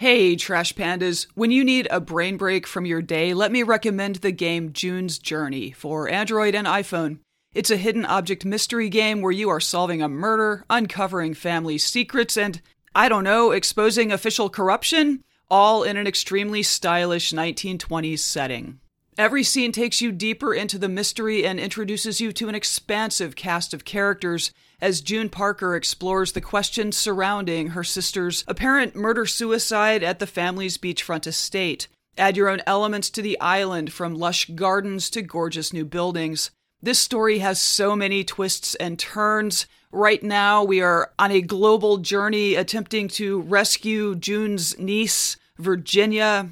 Hey, 0.00 0.36
Trash 0.36 0.74
Pandas. 0.74 1.26
When 1.34 1.50
you 1.50 1.64
need 1.64 1.88
a 1.90 1.98
brain 1.98 2.36
break 2.36 2.68
from 2.68 2.86
your 2.86 3.02
day, 3.02 3.34
let 3.34 3.50
me 3.50 3.64
recommend 3.64 4.16
the 4.16 4.30
game 4.30 4.72
June's 4.72 5.18
Journey 5.18 5.72
for 5.72 6.08
Android 6.08 6.54
and 6.54 6.68
iPhone. 6.68 7.18
It's 7.52 7.72
a 7.72 7.76
hidden 7.76 8.04
object 8.04 8.44
mystery 8.44 8.88
game 8.90 9.22
where 9.22 9.32
you 9.32 9.48
are 9.48 9.58
solving 9.58 10.00
a 10.00 10.08
murder, 10.08 10.64
uncovering 10.70 11.34
family 11.34 11.78
secrets, 11.78 12.36
and, 12.36 12.62
I 12.94 13.08
don't 13.08 13.24
know, 13.24 13.50
exposing 13.50 14.12
official 14.12 14.48
corruption, 14.48 15.24
all 15.50 15.82
in 15.82 15.96
an 15.96 16.06
extremely 16.06 16.62
stylish 16.62 17.32
1920s 17.32 18.20
setting. 18.20 18.78
Every 19.18 19.42
scene 19.42 19.72
takes 19.72 20.00
you 20.00 20.12
deeper 20.12 20.54
into 20.54 20.78
the 20.78 20.88
mystery 20.88 21.44
and 21.44 21.58
introduces 21.58 22.20
you 22.20 22.30
to 22.34 22.48
an 22.48 22.54
expansive 22.54 23.34
cast 23.34 23.74
of 23.74 23.84
characters 23.84 24.52
as 24.80 25.00
June 25.00 25.28
Parker 25.28 25.74
explores 25.74 26.32
the 26.32 26.40
questions 26.40 26.96
surrounding 26.96 27.68
her 27.68 27.84
sister's 27.84 28.44
apparent 28.46 28.94
murder 28.94 29.26
suicide 29.26 30.02
at 30.02 30.18
the 30.18 30.26
family's 30.26 30.78
beachfront 30.78 31.26
estate. 31.26 31.88
Add 32.16 32.36
your 32.36 32.48
own 32.48 32.62
elements 32.66 33.10
to 33.10 33.22
the 33.22 33.40
island, 33.40 33.92
from 33.92 34.14
lush 34.14 34.50
gardens 34.54 35.10
to 35.10 35.22
gorgeous 35.22 35.72
new 35.72 35.84
buildings. 35.84 36.50
This 36.80 36.98
story 36.98 37.38
has 37.40 37.60
so 37.60 37.96
many 37.96 38.22
twists 38.22 38.74
and 38.76 38.98
turns. 38.98 39.66
Right 39.90 40.22
now, 40.22 40.62
we 40.62 40.80
are 40.80 41.12
on 41.18 41.32
a 41.32 41.40
global 41.40 41.98
journey 41.98 42.54
attempting 42.54 43.08
to 43.08 43.40
rescue 43.40 44.14
June's 44.14 44.78
niece, 44.78 45.36
Virginia. 45.58 46.50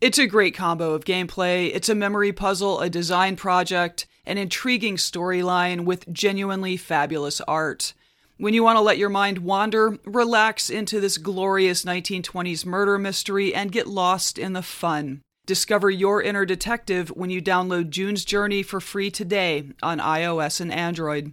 It's 0.00 0.18
a 0.18 0.26
great 0.26 0.54
combo 0.54 0.94
of 0.94 1.04
gameplay. 1.04 1.70
It's 1.74 1.88
a 1.88 1.94
memory 1.94 2.32
puzzle, 2.32 2.80
a 2.80 2.88
design 2.88 3.36
project, 3.36 4.06
an 4.28 4.38
intriguing 4.38 4.96
storyline 4.96 5.84
with 5.84 6.12
genuinely 6.12 6.76
fabulous 6.76 7.40
art. 7.40 7.94
When 8.36 8.54
you 8.54 8.62
want 8.62 8.76
to 8.76 8.82
let 8.82 8.98
your 8.98 9.08
mind 9.08 9.38
wander, 9.38 9.98
relax 10.04 10.70
into 10.70 11.00
this 11.00 11.18
glorious 11.18 11.84
1920s 11.84 12.64
murder 12.64 12.96
mystery 12.98 13.52
and 13.52 13.72
get 13.72 13.88
lost 13.88 14.38
in 14.38 14.52
the 14.52 14.62
fun. 14.62 15.22
Discover 15.46 15.90
your 15.90 16.22
inner 16.22 16.44
detective 16.44 17.08
when 17.08 17.30
you 17.30 17.40
download 17.40 17.88
June's 17.88 18.24
Journey 18.24 18.62
for 18.62 18.80
free 18.80 19.10
today 19.10 19.70
on 19.82 19.98
iOS 19.98 20.60
and 20.60 20.70
Android. 20.72 21.32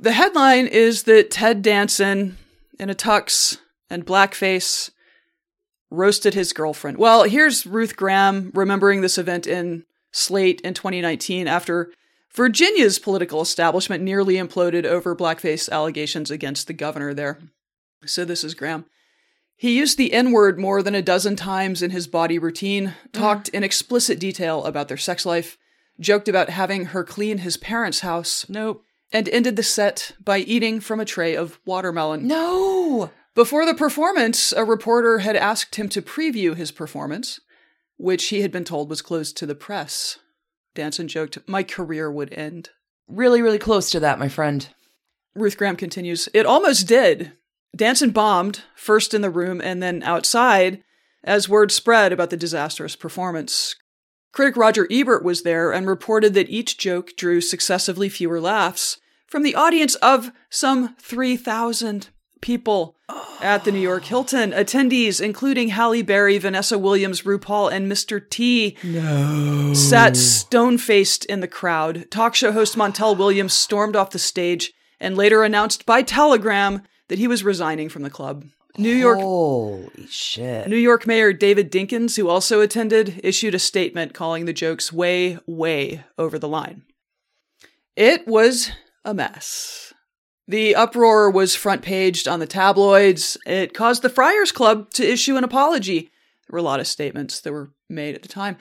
The 0.00 0.12
headline 0.12 0.66
is 0.66 1.02
that 1.02 1.30
Ted 1.30 1.60
Danson, 1.60 2.38
in 2.78 2.88
a 2.88 2.94
tux 2.94 3.58
and 3.90 4.06
blackface, 4.06 4.88
roasted 5.90 6.32
his 6.32 6.54
girlfriend. 6.54 6.96
Well, 6.96 7.24
here's 7.24 7.66
Ruth 7.66 7.96
Graham 7.96 8.50
remembering 8.54 9.02
this 9.02 9.18
event 9.18 9.46
in 9.46 9.84
Slate 10.10 10.62
in 10.62 10.72
2019 10.72 11.46
after 11.46 11.92
Virginia's 12.32 12.98
political 12.98 13.42
establishment 13.42 14.02
nearly 14.02 14.36
imploded 14.36 14.86
over 14.86 15.14
blackface 15.14 15.68
allegations 15.68 16.30
against 16.30 16.66
the 16.66 16.72
governor 16.72 17.12
there. 17.12 17.38
So 18.06 18.24
this 18.24 18.42
is 18.42 18.54
Graham. 18.54 18.86
He 19.54 19.76
used 19.76 19.98
the 19.98 20.14
N 20.14 20.32
word 20.32 20.58
more 20.58 20.82
than 20.82 20.94
a 20.94 21.02
dozen 21.02 21.36
times 21.36 21.82
in 21.82 21.90
his 21.90 22.06
body 22.06 22.38
routine, 22.38 22.86
mm. 22.86 23.12
talked 23.12 23.50
in 23.50 23.62
explicit 23.62 24.18
detail 24.18 24.64
about 24.64 24.88
their 24.88 24.96
sex 24.96 25.26
life, 25.26 25.58
joked 25.98 26.26
about 26.26 26.48
having 26.48 26.86
her 26.86 27.04
clean 27.04 27.38
his 27.38 27.58
parents' 27.58 28.00
house. 28.00 28.46
Nope 28.48 28.82
and 29.12 29.28
ended 29.28 29.56
the 29.56 29.62
set 29.62 30.12
by 30.22 30.38
eating 30.38 30.80
from 30.80 31.00
a 31.00 31.04
tray 31.04 31.34
of 31.34 31.58
watermelon. 31.64 32.26
No! 32.26 33.10
Before 33.34 33.64
the 33.64 33.74
performance, 33.74 34.52
a 34.52 34.64
reporter 34.64 35.18
had 35.20 35.36
asked 35.36 35.76
him 35.76 35.88
to 35.90 36.02
preview 36.02 36.54
his 36.54 36.70
performance, 36.70 37.40
which 37.96 38.28
he 38.28 38.42
had 38.42 38.50
been 38.50 38.64
told 38.64 38.90
was 38.90 39.02
closed 39.02 39.36
to 39.36 39.46
the 39.46 39.54
press. 39.54 40.18
Danson 40.74 41.08
joked, 41.08 41.38
My 41.46 41.62
career 41.62 42.10
would 42.10 42.32
end. 42.32 42.70
Really, 43.08 43.42
really 43.42 43.58
close 43.58 43.90
to 43.90 44.00
that, 44.00 44.18
my 44.18 44.28
friend. 44.28 44.68
Ruth 45.34 45.56
Graham 45.56 45.76
continues, 45.76 46.28
It 46.34 46.46
almost 46.46 46.86
did. 46.86 47.32
Danson 47.74 48.10
bombed, 48.10 48.62
first 48.74 49.14
in 49.14 49.20
the 49.22 49.30
room 49.30 49.60
and 49.60 49.82
then 49.82 50.02
outside, 50.02 50.82
as 51.22 51.48
word 51.48 51.70
spread 51.70 52.12
about 52.12 52.30
the 52.30 52.36
disastrous 52.36 52.96
performance. 52.96 53.76
Critic 54.32 54.56
Roger 54.56 54.86
Ebert 54.90 55.24
was 55.24 55.42
there 55.42 55.72
and 55.72 55.86
reported 55.86 56.34
that 56.34 56.48
each 56.48 56.78
joke 56.78 57.16
drew 57.16 57.40
successively 57.40 58.08
fewer 58.08 58.40
laughs 58.40 58.98
from 59.26 59.42
the 59.42 59.54
audience 59.54 59.94
of 59.96 60.30
some 60.48 60.94
3,000 60.96 62.08
people 62.40 62.96
at 63.40 63.64
the 63.64 63.72
New 63.72 63.80
York 63.80 64.04
Hilton. 64.04 64.52
Attendees, 64.52 65.20
including 65.20 65.68
Halle 65.68 66.02
Berry, 66.02 66.38
Vanessa 66.38 66.78
Williams, 66.78 67.22
RuPaul, 67.22 67.72
and 67.72 67.90
Mr. 67.90 68.28
T, 68.28 68.76
no. 68.82 69.74
sat 69.74 70.16
stone 70.16 70.78
faced 70.78 71.24
in 71.26 71.40
the 71.40 71.48
crowd. 71.48 72.10
Talk 72.10 72.34
show 72.34 72.52
host 72.52 72.76
Montel 72.76 73.16
Williams 73.16 73.52
stormed 73.52 73.96
off 73.96 74.10
the 74.10 74.18
stage 74.18 74.72
and 75.00 75.16
later 75.16 75.42
announced 75.42 75.86
by 75.86 76.02
telegram 76.02 76.82
that 77.08 77.18
he 77.18 77.26
was 77.26 77.44
resigning 77.44 77.88
from 77.88 78.02
the 78.02 78.10
club. 78.10 78.44
New 78.80 78.94
York 78.94 79.18
Holy 79.18 80.06
shit. 80.08 80.68
New 80.68 80.76
York 80.76 81.06
Mayor 81.06 81.32
David 81.32 81.70
Dinkins, 81.70 82.16
who 82.16 82.28
also 82.28 82.60
attended, 82.60 83.20
issued 83.22 83.54
a 83.54 83.58
statement 83.58 84.14
calling 84.14 84.44
the 84.44 84.52
jokes 84.52 84.92
way, 84.92 85.38
way 85.46 86.04
over 86.18 86.38
the 86.38 86.48
line. 86.48 86.82
It 87.96 88.26
was 88.26 88.70
a 89.04 89.14
mess. 89.14 89.92
The 90.48 90.74
uproar 90.74 91.30
was 91.30 91.54
front 91.54 91.82
paged 91.82 92.26
on 92.26 92.40
the 92.40 92.46
tabloids. 92.46 93.36
It 93.46 93.74
caused 93.74 94.02
the 94.02 94.08
Friars 94.08 94.50
Club 94.50 94.90
to 94.94 95.08
issue 95.08 95.36
an 95.36 95.44
apology. 95.44 96.00
There 96.00 96.52
were 96.54 96.58
a 96.58 96.62
lot 96.62 96.80
of 96.80 96.86
statements 96.86 97.40
that 97.40 97.52
were 97.52 97.70
made 97.88 98.14
at 98.14 98.22
the 98.22 98.28
time. 98.28 98.56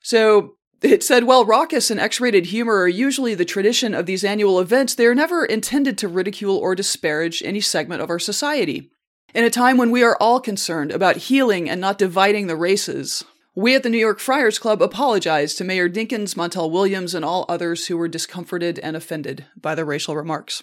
So 0.00 0.54
it 0.80 1.02
said, 1.02 1.24
while 1.24 1.44
raucous 1.44 1.90
and 1.90 2.00
X 2.00 2.20
rated 2.20 2.46
humor 2.46 2.80
are 2.82 2.88
usually 2.88 3.34
the 3.34 3.44
tradition 3.44 3.94
of 3.94 4.06
these 4.06 4.24
annual 4.24 4.60
events, 4.60 4.94
they 4.94 5.06
are 5.06 5.14
never 5.14 5.44
intended 5.44 5.98
to 5.98 6.08
ridicule 6.08 6.56
or 6.56 6.74
disparage 6.74 7.42
any 7.42 7.60
segment 7.60 8.00
of 8.00 8.10
our 8.10 8.18
society. 8.18 8.90
In 9.34 9.42
a 9.42 9.50
time 9.50 9.76
when 9.76 9.90
we 9.90 10.04
are 10.04 10.16
all 10.20 10.38
concerned 10.38 10.92
about 10.92 11.16
healing 11.16 11.68
and 11.68 11.80
not 11.80 11.98
dividing 11.98 12.46
the 12.46 12.54
races, 12.54 13.24
we 13.52 13.74
at 13.74 13.82
the 13.82 13.90
New 13.90 13.98
York 13.98 14.20
Friars 14.20 14.60
Club 14.60 14.80
apologize 14.80 15.54
to 15.54 15.64
Mayor 15.64 15.88
Dinkins, 15.88 16.36
Montel 16.36 16.70
Williams, 16.70 17.16
and 17.16 17.24
all 17.24 17.44
others 17.48 17.88
who 17.88 17.96
were 17.96 18.06
discomforted 18.06 18.78
and 18.78 18.94
offended 18.94 19.44
by 19.56 19.74
the 19.74 19.84
racial 19.84 20.14
remarks. 20.14 20.62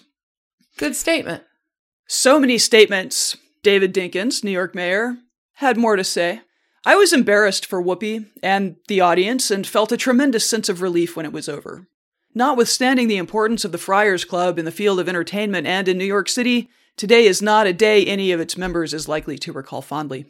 Good 0.78 0.96
statement. 0.96 1.42
So 2.06 2.40
many 2.40 2.56
statements. 2.56 3.36
David 3.62 3.92
Dinkins, 3.92 4.42
New 4.42 4.50
York 4.50 4.74
mayor, 4.74 5.18
had 5.56 5.76
more 5.76 5.96
to 5.96 6.02
say. 6.02 6.40
I 6.86 6.96
was 6.96 7.12
embarrassed 7.12 7.66
for 7.66 7.82
Whoopi 7.82 8.24
and 8.42 8.76
the 8.88 9.02
audience 9.02 9.50
and 9.50 9.66
felt 9.66 9.92
a 9.92 9.98
tremendous 9.98 10.48
sense 10.48 10.70
of 10.70 10.80
relief 10.80 11.14
when 11.14 11.26
it 11.26 11.32
was 11.32 11.46
over. 11.46 11.88
Notwithstanding 12.34 13.08
the 13.08 13.18
importance 13.18 13.66
of 13.66 13.72
the 13.72 13.76
Friars 13.76 14.24
Club 14.24 14.58
in 14.58 14.64
the 14.64 14.72
field 14.72 14.98
of 14.98 15.10
entertainment 15.10 15.66
and 15.66 15.88
in 15.88 15.98
New 15.98 16.06
York 16.06 16.30
City, 16.30 16.70
today 16.96 17.26
is 17.26 17.42
not 17.42 17.66
a 17.66 17.72
day 17.72 18.04
any 18.04 18.32
of 18.32 18.40
its 18.40 18.56
members 18.56 18.94
is 18.94 19.08
likely 19.08 19.38
to 19.38 19.52
recall 19.52 19.82
fondly. 19.82 20.26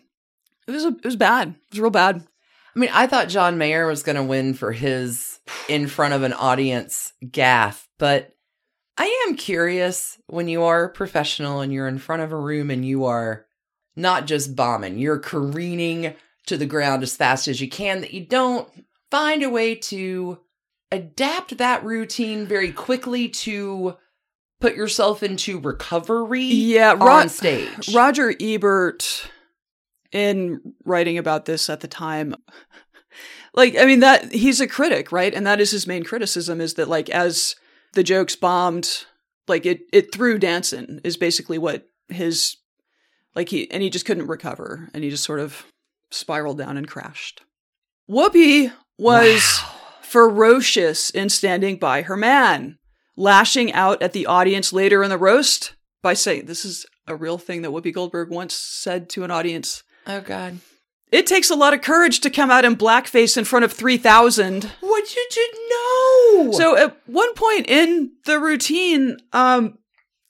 It 0.66 0.70
was, 0.70 0.84
a, 0.84 0.88
it 0.88 1.04
was 1.04 1.16
bad. 1.16 1.48
It 1.48 1.72
was 1.72 1.80
real 1.80 1.90
bad. 1.90 2.26
I 2.74 2.78
mean, 2.78 2.90
I 2.92 3.06
thought 3.06 3.28
John 3.28 3.58
Mayer 3.58 3.86
was 3.86 4.02
going 4.02 4.16
to 4.16 4.22
win 4.22 4.54
for 4.54 4.72
his 4.72 5.40
in 5.68 5.86
front 5.86 6.14
of 6.14 6.22
an 6.22 6.32
audience 6.32 7.12
gaffe, 7.24 7.86
but 7.98 8.34
I 8.96 9.26
am 9.28 9.36
curious 9.36 10.18
when 10.26 10.48
you 10.48 10.62
are 10.62 10.88
professional 10.88 11.60
and 11.60 11.72
you're 11.72 11.88
in 11.88 11.98
front 11.98 12.22
of 12.22 12.32
a 12.32 12.36
room 12.36 12.70
and 12.70 12.84
you 12.84 13.04
are 13.04 13.46
not 13.96 14.26
just 14.26 14.56
bombing, 14.56 14.98
you're 14.98 15.18
careening 15.18 16.14
to 16.46 16.56
the 16.56 16.66
ground 16.66 17.02
as 17.02 17.16
fast 17.16 17.46
as 17.46 17.60
you 17.60 17.68
can, 17.68 18.00
that 18.00 18.14
you 18.14 18.24
don't 18.24 18.68
find 19.10 19.42
a 19.42 19.50
way 19.50 19.74
to 19.74 20.38
adapt 20.90 21.58
that 21.58 21.84
routine 21.84 22.46
very 22.46 22.72
quickly 22.72 23.28
to 23.28 23.96
put 24.62 24.76
yourself 24.76 25.24
into 25.24 25.58
recovery 25.58 26.44
yeah, 26.44 26.94
on 26.94 27.28
stage. 27.28 27.92
Roger 27.92 28.32
Ebert 28.40 29.28
in 30.12 30.74
writing 30.84 31.18
about 31.18 31.46
this 31.46 31.68
at 31.68 31.80
the 31.80 31.88
time 31.88 32.34
like 33.54 33.76
i 33.78 33.86
mean 33.86 34.00
that 34.00 34.30
he's 34.30 34.60
a 34.60 34.66
critic 34.66 35.10
right 35.10 35.32
and 35.34 35.46
that 35.46 35.58
is 35.58 35.70
his 35.70 35.86
main 35.86 36.04
criticism 36.04 36.60
is 36.60 36.74
that 36.74 36.86
like 36.86 37.08
as 37.08 37.56
the 37.94 38.02
jokes 38.02 38.36
bombed 38.36 39.06
like 39.48 39.64
it 39.64 39.80
it 39.90 40.12
threw 40.12 40.38
danson 40.38 41.00
is 41.02 41.16
basically 41.16 41.56
what 41.56 41.88
his 42.08 42.58
like 43.34 43.48
he 43.48 43.70
and 43.70 43.82
he 43.82 43.88
just 43.88 44.04
couldn't 44.04 44.26
recover 44.26 44.90
and 44.92 45.02
he 45.02 45.08
just 45.08 45.24
sort 45.24 45.40
of 45.40 45.64
spiraled 46.10 46.58
down 46.58 46.76
and 46.76 46.88
crashed 46.88 47.40
whoopi 48.08 48.70
was 48.98 49.60
wow. 49.62 49.70
ferocious 50.02 51.08
in 51.08 51.30
standing 51.30 51.78
by 51.78 52.02
her 52.02 52.18
man 52.18 52.76
lashing 53.16 53.72
out 53.72 54.02
at 54.02 54.12
the 54.12 54.26
audience 54.26 54.72
later 54.72 55.02
in 55.02 55.10
the 55.10 55.18
roast 55.18 55.74
by 56.02 56.14
saying 56.14 56.46
this 56.46 56.64
is 56.64 56.86
a 57.06 57.14
real 57.14 57.38
thing 57.38 57.62
that 57.62 57.70
whoopi 57.70 57.92
goldberg 57.92 58.30
once 58.30 58.54
said 58.54 59.08
to 59.10 59.24
an 59.24 59.30
audience 59.30 59.82
Oh 60.06 60.20
God. 60.20 60.58
It 61.10 61.26
takes 61.26 61.50
a 61.50 61.54
lot 61.54 61.74
of 61.74 61.82
courage 61.82 62.20
to 62.20 62.30
come 62.30 62.50
out 62.50 62.64
in 62.64 62.74
blackface 62.74 63.36
in 63.36 63.44
front 63.44 63.64
of 63.64 63.72
3,000. 63.72 64.64
What 64.80 65.04
did 65.06 65.36
you 65.36 65.68
know? 65.70 66.52
So 66.52 66.76
at 66.76 66.96
one 67.06 67.34
point 67.34 67.66
in 67.68 68.12
the 68.24 68.40
routine, 68.40 69.18
um, 69.32 69.78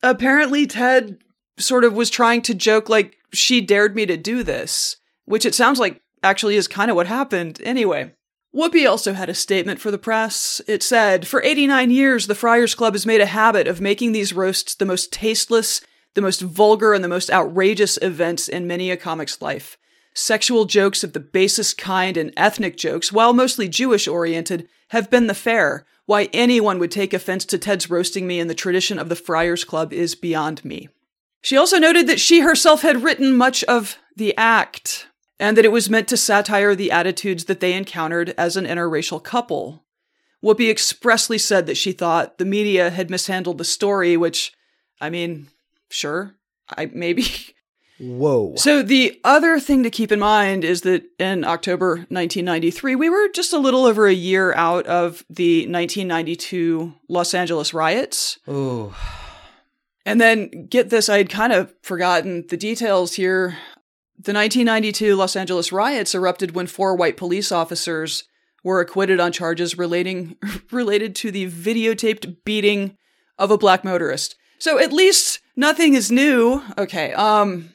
apparently 0.02 0.66
Ted 0.66 1.18
sort 1.58 1.84
of 1.84 1.94
was 1.94 2.10
trying 2.10 2.42
to 2.42 2.54
joke 2.54 2.88
like 2.88 3.16
she 3.32 3.60
dared 3.60 3.94
me 3.94 4.06
to 4.06 4.16
do 4.16 4.42
this, 4.42 4.96
which 5.24 5.46
it 5.46 5.54
sounds 5.54 5.78
like 5.78 6.00
actually 6.22 6.56
is 6.56 6.66
kind 6.66 6.90
of 6.90 6.96
what 6.96 7.06
happened 7.06 7.60
anyway. 7.64 8.12
Whoopi 8.54 8.88
also 8.88 9.14
had 9.14 9.30
a 9.30 9.34
statement 9.34 9.80
for 9.80 9.90
the 9.90 9.98
press. 9.98 10.60
It 10.66 10.82
said, 10.82 11.26
For 11.26 11.42
89 11.42 11.90
years, 11.90 12.26
the 12.26 12.34
Friars 12.34 12.74
Club 12.74 12.92
has 12.92 13.06
made 13.06 13.22
a 13.22 13.26
habit 13.26 13.66
of 13.66 13.80
making 13.80 14.12
these 14.12 14.34
roasts 14.34 14.74
the 14.74 14.84
most 14.84 15.10
tasteless, 15.10 15.80
the 16.14 16.20
most 16.20 16.42
vulgar, 16.42 16.92
and 16.92 17.02
the 17.02 17.08
most 17.08 17.30
outrageous 17.30 17.98
events 18.02 18.48
in 18.48 18.66
many 18.66 18.90
a 18.90 18.96
comic's 18.96 19.40
life. 19.40 19.78
Sexual 20.14 20.66
jokes 20.66 21.02
of 21.02 21.14
the 21.14 21.20
basest 21.20 21.78
kind 21.78 22.18
and 22.18 22.34
ethnic 22.36 22.76
jokes, 22.76 23.10
while 23.10 23.32
mostly 23.32 23.68
Jewish 23.68 24.06
oriented, 24.06 24.68
have 24.88 25.08
been 25.08 25.28
the 25.28 25.34
fare. 25.34 25.86
Why 26.04 26.28
anyone 26.34 26.78
would 26.78 26.90
take 26.90 27.14
offense 27.14 27.46
to 27.46 27.58
Ted's 27.58 27.88
roasting 27.88 28.26
me 28.26 28.38
in 28.38 28.48
the 28.48 28.54
tradition 28.54 28.98
of 28.98 29.08
the 29.08 29.16
Friars 29.16 29.64
Club 29.64 29.94
is 29.94 30.14
beyond 30.14 30.62
me. 30.62 30.90
She 31.40 31.56
also 31.56 31.78
noted 31.78 32.06
that 32.06 32.20
she 32.20 32.40
herself 32.40 32.82
had 32.82 33.02
written 33.02 33.34
much 33.34 33.64
of 33.64 33.96
the 34.14 34.36
act 34.36 35.06
and 35.42 35.56
that 35.56 35.64
it 35.64 35.72
was 35.72 35.90
meant 35.90 36.06
to 36.06 36.16
satire 36.16 36.72
the 36.72 36.92
attitudes 36.92 37.46
that 37.46 37.58
they 37.58 37.72
encountered 37.72 38.32
as 38.38 38.56
an 38.56 38.64
interracial 38.64 39.20
couple. 39.20 39.84
Whoopi 40.40 40.70
expressly 40.70 41.36
said 41.36 41.66
that 41.66 41.76
she 41.76 41.90
thought 41.90 42.38
the 42.38 42.44
media 42.44 42.90
had 42.90 43.10
mishandled 43.10 43.58
the 43.58 43.64
story, 43.64 44.16
which, 44.16 44.52
I 45.00 45.10
mean, 45.10 45.48
sure, 45.90 46.36
I 46.68 46.86
maybe. 46.86 47.24
Whoa. 47.98 48.54
So 48.56 48.84
the 48.84 49.20
other 49.24 49.58
thing 49.58 49.82
to 49.82 49.90
keep 49.90 50.12
in 50.12 50.20
mind 50.20 50.64
is 50.64 50.82
that 50.82 51.02
in 51.18 51.44
October 51.44 51.96
1993, 52.08 52.94
we 52.94 53.10
were 53.10 53.28
just 53.30 53.52
a 53.52 53.58
little 53.58 53.84
over 53.84 54.06
a 54.06 54.14
year 54.14 54.54
out 54.54 54.86
of 54.86 55.24
the 55.28 55.62
1992 55.62 56.94
Los 57.08 57.34
Angeles 57.34 57.74
riots. 57.74 58.38
Ooh. 58.48 58.94
And 60.06 60.20
then 60.20 60.66
get 60.68 60.90
this, 60.90 61.08
I 61.08 61.18
had 61.18 61.30
kind 61.30 61.52
of 61.52 61.74
forgotten 61.82 62.46
the 62.48 62.56
details 62.56 63.14
here. 63.14 63.56
The 64.24 64.32
1992 64.32 65.16
Los 65.16 65.34
Angeles 65.34 65.72
riots 65.72 66.14
erupted 66.14 66.54
when 66.54 66.68
four 66.68 66.94
white 66.94 67.16
police 67.16 67.50
officers 67.50 68.22
were 68.62 68.80
acquitted 68.80 69.18
on 69.18 69.32
charges 69.32 69.76
relating 69.76 70.36
related 70.70 71.16
to 71.16 71.32
the 71.32 71.50
videotaped 71.50 72.36
beating 72.44 72.96
of 73.36 73.50
a 73.50 73.58
black 73.58 73.82
motorist. 73.82 74.36
So 74.60 74.78
at 74.78 74.92
least 74.92 75.40
nothing 75.56 75.94
is 75.94 76.12
new. 76.12 76.62
Okay. 76.78 77.12
Um 77.14 77.70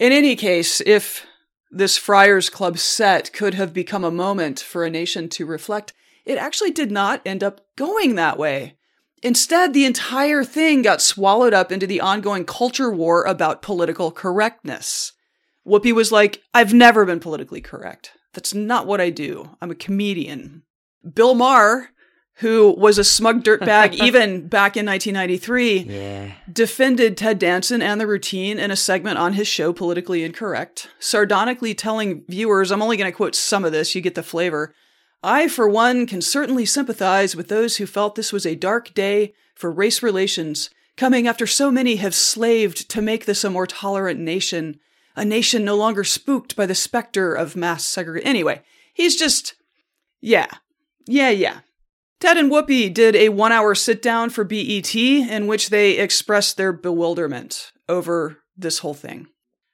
in 0.00 0.10
any 0.10 0.34
case, 0.34 0.82
if 0.84 1.24
this 1.70 1.96
Friars 1.96 2.50
Club 2.50 2.78
set 2.78 3.32
could 3.32 3.54
have 3.54 3.72
become 3.72 4.02
a 4.02 4.10
moment 4.10 4.58
for 4.58 4.84
a 4.84 4.90
nation 4.90 5.28
to 5.28 5.46
reflect, 5.46 5.92
it 6.24 6.36
actually 6.36 6.72
did 6.72 6.90
not 6.90 7.22
end 7.24 7.44
up 7.44 7.60
going 7.76 8.16
that 8.16 8.38
way. 8.38 8.76
Instead, 9.22 9.72
the 9.72 9.84
entire 9.84 10.42
thing 10.42 10.82
got 10.82 11.00
swallowed 11.00 11.54
up 11.54 11.70
into 11.70 11.86
the 11.86 12.00
ongoing 12.00 12.44
culture 12.44 12.90
war 12.90 13.22
about 13.22 13.62
political 13.62 14.10
correctness. 14.10 15.12
Whoopi 15.66 15.92
was 15.92 16.12
like, 16.12 16.42
I've 16.54 16.72
never 16.72 17.04
been 17.04 17.20
politically 17.20 17.60
correct. 17.60 18.12
That's 18.32 18.54
not 18.54 18.86
what 18.86 19.00
I 19.00 19.10
do. 19.10 19.50
I'm 19.60 19.70
a 19.70 19.74
comedian. 19.74 20.62
Bill 21.14 21.34
Maher, 21.34 21.88
who 22.40 22.74
was 22.76 22.98
a 22.98 23.04
smug 23.04 23.42
dirtbag 23.42 23.94
even 24.02 24.46
back 24.46 24.76
in 24.76 24.86
1993, 24.86 25.78
Yeah. 25.78 26.32
defended 26.52 27.16
Ted 27.16 27.38
Danson 27.38 27.80
and 27.82 28.00
the 28.00 28.06
routine 28.06 28.58
in 28.58 28.70
a 28.70 28.76
segment 28.76 29.18
on 29.18 29.32
his 29.32 29.48
show, 29.48 29.72
Politically 29.72 30.22
Incorrect, 30.22 30.88
sardonically 31.00 31.74
telling 31.74 32.24
viewers, 32.28 32.70
I'm 32.70 32.82
only 32.82 32.96
going 32.96 33.10
to 33.10 33.16
quote 33.16 33.34
some 33.34 33.64
of 33.64 33.72
this, 33.72 33.94
you 33.94 34.00
get 34.00 34.14
the 34.14 34.22
flavor. 34.22 34.74
I, 35.22 35.48
for 35.48 35.68
one, 35.68 36.06
can 36.06 36.20
certainly 36.20 36.66
sympathize 36.66 37.34
with 37.34 37.48
those 37.48 37.78
who 37.78 37.86
felt 37.86 38.14
this 38.14 38.32
was 38.32 38.46
a 38.46 38.54
dark 38.54 38.92
day 38.94 39.32
for 39.54 39.70
race 39.70 40.02
relations, 40.02 40.68
coming 40.96 41.26
after 41.26 41.46
so 41.46 41.70
many 41.70 41.96
have 41.96 42.14
slaved 42.14 42.88
to 42.90 43.00
make 43.02 43.24
this 43.24 43.42
a 43.42 43.50
more 43.50 43.66
tolerant 43.66 44.20
nation, 44.20 44.78
a 45.16 45.24
nation 45.24 45.64
no 45.64 45.74
longer 45.74 46.04
spooked 46.04 46.54
by 46.54 46.66
the 46.66 46.74
specter 46.74 47.34
of 47.34 47.56
mass 47.56 47.84
segregation. 47.84 48.28
Anyway, 48.28 48.62
he's 48.92 49.16
just, 49.16 49.54
yeah, 50.20 50.46
yeah, 51.06 51.30
yeah. 51.30 51.60
Ted 52.20 52.36
and 52.36 52.50
Whoopi 52.50 52.92
did 52.92 53.16
a 53.16 53.30
one 53.30 53.52
hour 53.52 53.74
sit 53.74 54.00
down 54.00 54.30
for 54.30 54.44
BET 54.44 54.94
in 54.94 55.46
which 55.46 55.70
they 55.70 55.98
expressed 55.98 56.56
their 56.56 56.72
bewilderment 56.72 57.72
over 57.88 58.38
this 58.56 58.78
whole 58.78 58.94
thing. 58.94 59.26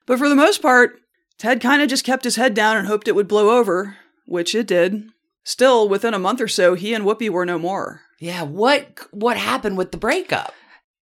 But 0.07 0.19
for 0.19 0.29
the 0.29 0.35
most 0.35 0.63
part, 0.63 1.01
Ted 1.39 1.61
kind 1.61 1.83
of 1.83 1.89
just 1.89 2.05
kept 2.05 2.25
his 2.25 2.37
head 2.37 2.55
down 2.55 2.77
and 2.77 2.87
hoped 2.87 3.09
it 3.09 3.15
would 3.15 3.29
blow 3.29 3.57
over, 3.57 3.97
which 4.27 4.55
it 4.55 4.67
did. 4.67 5.05
Still, 5.45 5.89
within 5.89 6.15
a 6.15 6.19
month 6.19 6.41
or 6.41 6.49
so, 6.49 6.75
he 6.75 6.95
and 6.95 7.05
Whoopi 7.05 7.29
were 7.29 7.47
no 7.47 7.59
more. 7.59 8.03
Yeah. 8.21 8.43
What 8.43 9.01
what 9.11 9.37
happened 9.37 9.77
with 9.77 9.91
the 9.91 9.99
breakup? 9.99 10.55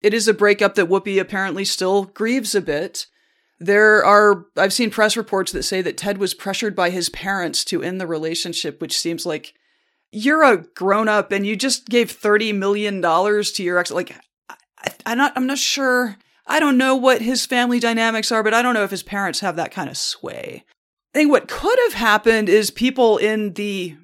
It 0.02 0.14
is 0.14 0.28
a 0.28 0.34
breakup 0.34 0.76
that 0.76 0.90
Whoopi 0.90 1.20
apparently 1.20 1.66
still 1.66 2.06
grieves 2.06 2.56
a 2.56 2.62
bit. 2.62 3.08
There 3.64 4.04
are, 4.04 4.46
I've 4.58 4.74
seen 4.74 4.90
press 4.90 5.16
reports 5.16 5.54
that 5.54 5.64
say 5.64 5.82
that 5.82 5.96
Ted 5.96 6.18
was 6.18 6.34
pressured 6.34 6.76
by 6.76 6.90
his 6.90 7.08
parents 7.08 7.64
to 7.66 7.82
end 7.82 8.02
the 8.02 8.08
relationship, 8.08 8.82
which 8.82 9.00
seems 9.00 9.26
like 9.26 9.54
you're 10.12 10.44
a 10.44 10.58
grown 10.58 11.08
up 11.08 11.32
and 11.32 11.48
you 11.48 11.56
just 11.56 11.88
gave 11.88 12.12
$30 12.12 12.54
million 12.54 13.02
to 13.02 13.64
your 13.64 13.78
ex. 13.78 13.90
Like, 13.90 14.14
I, 14.50 14.58
I'm 15.06 15.18
not, 15.18 15.32
I'm 15.38 15.48
not 15.48 15.60
sure. 15.60 16.18
I 16.46 16.60
don't 16.60 16.78
know 16.78 16.98
what 16.98 17.22
his 17.22 17.46
family 17.46 17.80
dynamics 17.80 18.34
are, 18.34 18.44
but 18.44 18.54
I 18.54 18.62
don't 18.62 18.74
know 18.74 18.84
if 18.84 18.92
his 18.92 19.04
parents 19.04 19.40
have 19.40 19.56
that 19.56 19.72
kind 19.72 19.90
of 19.90 19.96
sway. 19.96 20.66
I 21.16 21.20
think 21.20 21.32
what 21.32 21.48
could 21.48 21.80
have 21.86 21.94
happened 21.94 22.50
is 22.50 22.70
people 22.70 23.18
in 23.18 23.54
the 23.54 23.96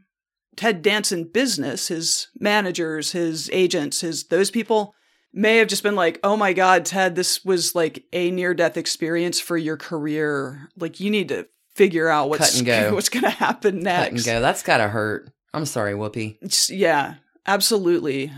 Ted 0.55 0.81
Danson 0.81 1.25
business, 1.25 1.89
his 1.89 2.27
managers, 2.39 3.11
his 3.11 3.49
agents, 3.51 4.01
his 4.01 4.25
those 4.25 4.51
people 4.51 4.95
may 5.33 5.57
have 5.57 5.67
just 5.67 5.83
been 5.83 5.95
like, 5.95 6.19
"Oh 6.23 6.35
my 6.37 6.53
god, 6.53 6.85
Ted, 6.85 7.15
this 7.15 7.43
was 7.45 7.75
like 7.75 8.05
a 8.13 8.31
near 8.31 8.53
death 8.53 8.77
experience 8.77 9.39
for 9.39 9.57
your 9.57 9.77
career. 9.77 10.69
Like 10.77 10.99
you 10.99 11.09
need 11.09 11.29
to 11.29 11.47
figure 11.75 12.07
out 12.09 12.29
what's 12.29 12.61
go. 12.63 12.93
what's 12.93 13.09
going 13.09 13.23
to 13.23 13.29
happen 13.29 13.79
next." 13.79 14.03
Cut 14.09 14.13
and 14.13 14.25
go. 14.25 14.41
That's 14.41 14.63
gotta 14.63 14.87
hurt. 14.89 15.31
I'm 15.53 15.65
sorry, 15.65 15.93
Whoopi. 15.93 16.35
It's- 16.41 16.69
yeah, 16.69 17.15
absolutely. 17.47 18.31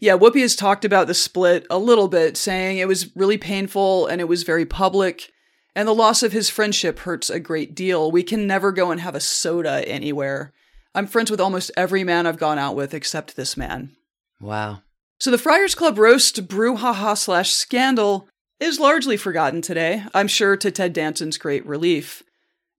Yeah, 0.00 0.16
Whoopi 0.16 0.40
has 0.42 0.54
talked 0.54 0.84
about 0.84 1.08
the 1.08 1.14
split 1.14 1.66
a 1.70 1.78
little 1.78 2.06
bit, 2.08 2.36
saying 2.36 2.78
it 2.78 2.86
was 2.86 3.14
really 3.16 3.36
painful 3.38 4.06
and 4.06 4.20
it 4.20 4.28
was 4.28 4.44
very 4.44 4.64
public, 4.64 5.32
and 5.74 5.88
the 5.88 5.94
loss 5.94 6.22
of 6.22 6.30
his 6.32 6.48
friendship 6.48 7.00
hurts 7.00 7.30
a 7.30 7.40
great 7.40 7.74
deal. 7.74 8.10
We 8.12 8.22
can 8.22 8.46
never 8.46 8.70
go 8.70 8.90
and 8.92 9.00
have 9.00 9.14
a 9.16 9.20
soda 9.20 9.86
anywhere. 9.88 10.52
I'm 10.94 11.06
friends 11.08 11.30
with 11.32 11.40
almost 11.40 11.70
every 11.76 12.04
man 12.04 12.26
I've 12.26 12.38
gone 12.38 12.58
out 12.58 12.76
with 12.76 12.94
except 12.94 13.34
this 13.36 13.56
man. 13.56 13.96
Wow. 14.40 14.82
So 15.20 15.30
the 15.30 15.38
Friars 15.38 15.74
Club 15.74 15.98
roast 15.98 16.46
brouhaha 16.46 17.16
slash 17.18 17.50
scandal 17.50 18.28
is 18.60 18.78
largely 18.78 19.16
forgotten 19.16 19.60
today, 19.60 20.04
I'm 20.14 20.28
sure 20.28 20.56
to 20.56 20.70
Ted 20.70 20.92
Danson's 20.92 21.38
great 21.38 21.66
relief. 21.66 22.22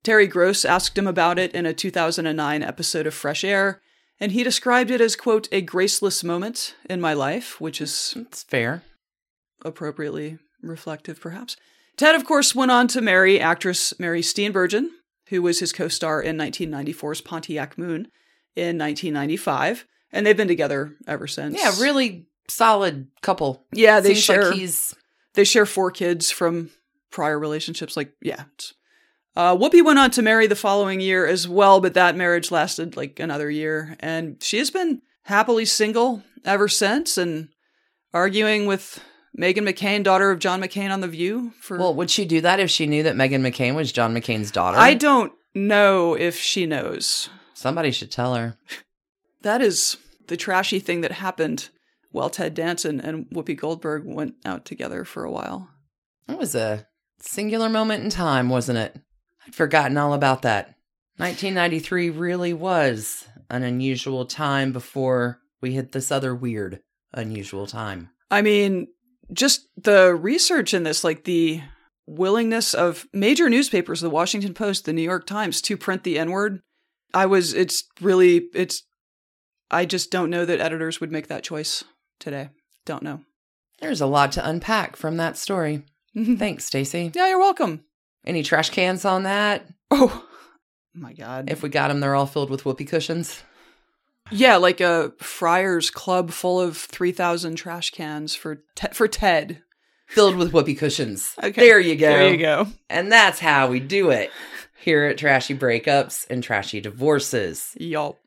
Terry 0.03 0.27
Gross 0.27 0.63
asked 0.63 0.97
him 0.97 1.07
about 1.07 1.37
it 1.37 1.53
in 1.53 1.65
a 1.65 1.73
2009 1.73 2.63
episode 2.63 3.05
of 3.07 3.13
Fresh 3.13 3.43
Air, 3.43 3.81
and 4.21 4.31
he 4.31 4.43
described 4.43 4.89
it 4.91 5.01
as, 5.01 5.17
quote, 5.17 5.49
a 5.51 5.61
graceless 5.61 6.23
moment 6.23 6.75
in 6.89 7.01
my 7.01 7.13
life, 7.13 7.59
which 7.59 7.81
is 7.81 8.13
It's 8.15 8.43
fair. 8.43 8.83
appropriately 9.65 10.37
reflective, 10.61 11.19
perhaps. 11.19 11.57
Ted, 11.97 12.15
of 12.15 12.25
course, 12.25 12.55
went 12.55 12.71
on 12.71 12.87
to 12.89 13.01
marry 13.01 13.39
actress 13.41 13.93
Mary 13.99 14.21
Steenburgen, 14.21 14.87
who 15.27 15.41
was 15.41 15.59
his 15.59 15.73
co 15.73 15.89
star 15.89 16.21
in 16.21 16.37
1994's 16.37 17.19
Pontiac 17.21 17.77
Moon 17.77 18.07
in 18.55 18.77
1995, 18.77 19.85
and 20.13 20.25
they've 20.25 20.37
been 20.37 20.47
together 20.47 20.95
ever 21.07 21.27
since. 21.27 21.57
Yeah, 21.57 21.73
really 21.81 22.25
solid 22.49 23.07
couple. 23.21 23.65
Yeah, 23.71 23.99
they 23.99 24.09
Seems 24.13 24.23
share. 24.23 24.49
like 24.49 24.59
he's 24.59 24.95
They 25.33 25.43
share 25.43 25.65
four 25.65 25.91
kids 25.91 26.31
from 26.31 26.71
prior 27.11 27.39
relationships. 27.39 27.95
Like, 27.95 28.13
yeah. 28.21 28.43
Uh, 29.35 29.55
Whoopi 29.55 29.83
went 29.85 29.99
on 29.99 30.11
to 30.11 30.21
marry 30.21 30.47
the 30.47 30.55
following 30.55 30.99
year 30.99 31.25
as 31.25 31.47
well, 31.47 31.79
but 31.79 31.93
that 31.93 32.15
marriage 32.15 32.51
lasted 32.51 32.97
like 32.97 33.19
another 33.19 33.49
year. 33.49 33.95
And 33.99 34.41
she 34.43 34.57
has 34.57 34.69
been 34.71 35.01
happily 35.23 35.65
single 35.65 36.23
ever 36.43 36.67
since 36.67 37.17
and 37.17 37.49
arguing 38.13 38.65
with 38.65 39.01
Meghan 39.39 39.69
McCain, 39.69 40.03
daughter 40.03 40.31
of 40.31 40.39
John 40.39 40.61
McCain 40.61 40.91
on 40.91 41.01
The 41.01 41.07
View. 41.07 41.53
For 41.61 41.77
well. 41.77 41.93
Would 41.93 42.09
she 42.09 42.25
do 42.25 42.41
that 42.41 42.59
if 42.59 42.69
she 42.69 42.87
knew 42.87 43.03
that 43.03 43.15
Meghan 43.15 43.41
McCain 43.41 43.75
was 43.75 43.91
John 43.91 44.13
McCain's 44.13 44.51
daughter? 44.51 44.77
I 44.77 44.95
don't 44.95 45.31
know 45.53 46.15
if 46.15 46.37
she 46.37 46.65
knows. 46.65 47.29
Somebody 47.53 47.91
should 47.91 48.11
tell 48.11 48.35
her. 48.35 48.57
That 49.41 49.61
is 49.61 49.97
the 50.27 50.37
trashy 50.37 50.79
thing 50.79 51.01
that 51.01 51.11
happened 51.13 51.69
while 52.11 52.29
Ted 52.29 52.53
Danson 52.53 52.99
and 52.99 53.25
Whoopi 53.29 53.55
Goldberg 53.55 54.03
went 54.05 54.35
out 54.45 54.65
together 54.65 55.03
for 55.05 55.23
a 55.23 55.31
while. 55.31 55.69
It 56.27 56.37
was 56.37 56.55
a 56.55 56.87
singular 57.19 57.69
moment 57.69 58.03
in 58.03 58.09
time, 58.09 58.49
wasn't 58.49 58.77
it? 58.77 58.99
I'd 59.45 59.55
forgotten 59.55 59.97
all 59.97 60.13
about 60.13 60.41
that. 60.43 60.75
1993 61.17 62.09
really 62.11 62.53
was 62.53 63.27
an 63.49 63.63
unusual 63.63 64.25
time 64.25 64.71
before 64.71 65.39
we 65.61 65.73
hit 65.73 65.91
this 65.91 66.11
other 66.11 66.33
weird, 66.33 66.81
unusual 67.13 67.67
time. 67.67 68.09
I 68.31 68.41
mean, 68.41 68.87
just 69.33 69.67
the 69.75 70.15
research 70.15 70.73
in 70.73 70.83
this, 70.83 71.03
like 71.03 71.25
the 71.25 71.61
willingness 72.05 72.73
of 72.73 73.05
major 73.13 73.49
newspapers, 73.49 74.01
the 74.01 74.09
Washington 74.09 74.53
Post, 74.53 74.85
the 74.85 74.93
New 74.93 75.01
York 75.01 75.27
Times, 75.27 75.61
to 75.63 75.77
print 75.77 76.03
the 76.03 76.17
N 76.17 76.31
word. 76.31 76.61
I 77.13 77.25
was, 77.25 77.53
it's 77.53 77.83
really, 77.99 78.47
it's, 78.53 78.83
I 79.69 79.85
just 79.85 80.11
don't 80.11 80.29
know 80.29 80.45
that 80.45 80.59
editors 80.59 81.01
would 81.01 81.11
make 81.11 81.27
that 81.27 81.43
choice 81.43 81.83
today. 82.19 82.49
Don't 82.85 83.03
know. 83.03 83.21
There's 83.81 84.01
a 84.01 84.05
lot 84.07 84.31
to 84.33 84.47
unpack 84.47 84.95
from 84.95 85.17
that 85.17 85.37
story. 85.37 85.83
Thanks, 86.15 86.65
Stacy. 86.65 87.11
Yeah, 87.15 87.29
you're 87.29 87.39
welcome. 87.39 87.83
Any 88.25 88.43
trash 88.43 88.69
cans 88.71 89.05
on 89.05 89.23
that? 89.23 89.65
Oh, 89.91 90.25
my 90.93 91.13
God. 91.13 91.49
If 91.49 91.63
we 91.63 91.69
got 91.69 91.87
them, 91.87 91.99
they're 91.99 92.15
all 92.15 92.25
filled 92.25 92.49
with 92.49 92.65
whoopee 92.65 92.85
cushions. 92.85 93.43
yeah, 94.31 94.57
like 94.57 94.81
a 94.81 95.13
Friars 95.19 95.89
Club 95.89 96.31
full 96.31 96.59
of 96.59 96.77
3,000 96.77 97.55
trash 97.55 97.91
cans 97.91 98.35
for, 98.35 98.63
te- 98.75 98.89
for 98.93 99.07
Ted. 99.07 99.61
Filled 100.07 100.35
with 100.37 100.51
whoopee 100.51 100.75
cushions. 100.75 101.35
Okay. 101.43 101.61
There 101.61 101.79
you 101.79 101.95
go. 101.95 102.09
There 102.09 102.31
you 102.31 102.37
go. 102.37 102.67
And 102.89 103.11
that's 103.11 103.39
how 103.39 103.67
we 103.69 103.79
do 103.79 104.09
it 104.09 104.31
here 104.81 105.05
at 105.05 105.17
Trashy 105.19 105.55
Breakups 105.55 106.25
and 106.29 106.43
Trashy 106.43 106.81
Divorces. 106.81 107.69
Y'all. 107.79 108.17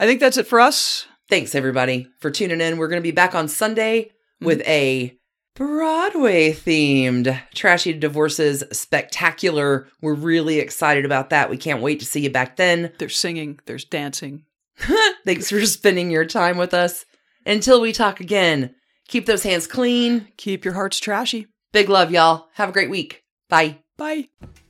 I 0.00 0.06
think 0.06 0.18
that's 0.20 0.36
it 0.36 0.46
for 0.48 0.58
us. 0.60 1.06
Thanks, 1.34 1.56
everybody, 1.56 2.06
for 2.20 2.30
tuning 2.30 2.60
in. 2.60 2.76
We're 2.76 2.86
going 2.86 3.02
to 3.02 3.02
be 3.02 3.10
back 3.10 3.34
on 3.34 3.48
Sunday 3.48 4.12
with 4.40 4.62
a 4.68 5.18
Broadway 5.56 6.52
themed 6.52 7.36
Trashy 7.52 7.92
Divorces 7.92 8.62
spectacular. 8.70 9.88
We're 10.00 10.14
really 10.14 10.60
excited 10.60 11.04
about 11.04 11.30
that. 11.30 11.50
We 11.50 11.56
can't 11.56 11.82
wait 11.82 11.98
to 11.98 12.06
see 12.06 12.20
you 12.20 12.30
back 12.30 12.54
then. 12.54 12.92
There's 12.98 13.16
singing, 13.16 13.58
there's 13.66 13.84
dancing. 13.84 14.44
Thanks 15.24 15.50
for 15.50 15.60
spending 15.66 16.08
your 16.08 16.24
time 16.24 16.56
with 16.56 16.72
us. 16.72 17.04
Until 17.44 17.80
we 17.80 17.90
talk 17.90 18.20
again, 18.20 18.76
keep 19.08 19.26
those 19.26 19.42
hands 19.42 19.66
clean. 19.66 20.28
Keep 20.36 20.64
your 20.64 20.74
hearts 20.74 21.00
trashy. 21.00 21.48
Big 21.72 21.88
love, 21.88 22.12
y'all. 22.12 22.46
Have 22.52 22.68
a 22.68 22.72
great 22.72 22.90
week. 22.90 23.24
Bye. 23.48 23.78
Bye. 23.96 24.28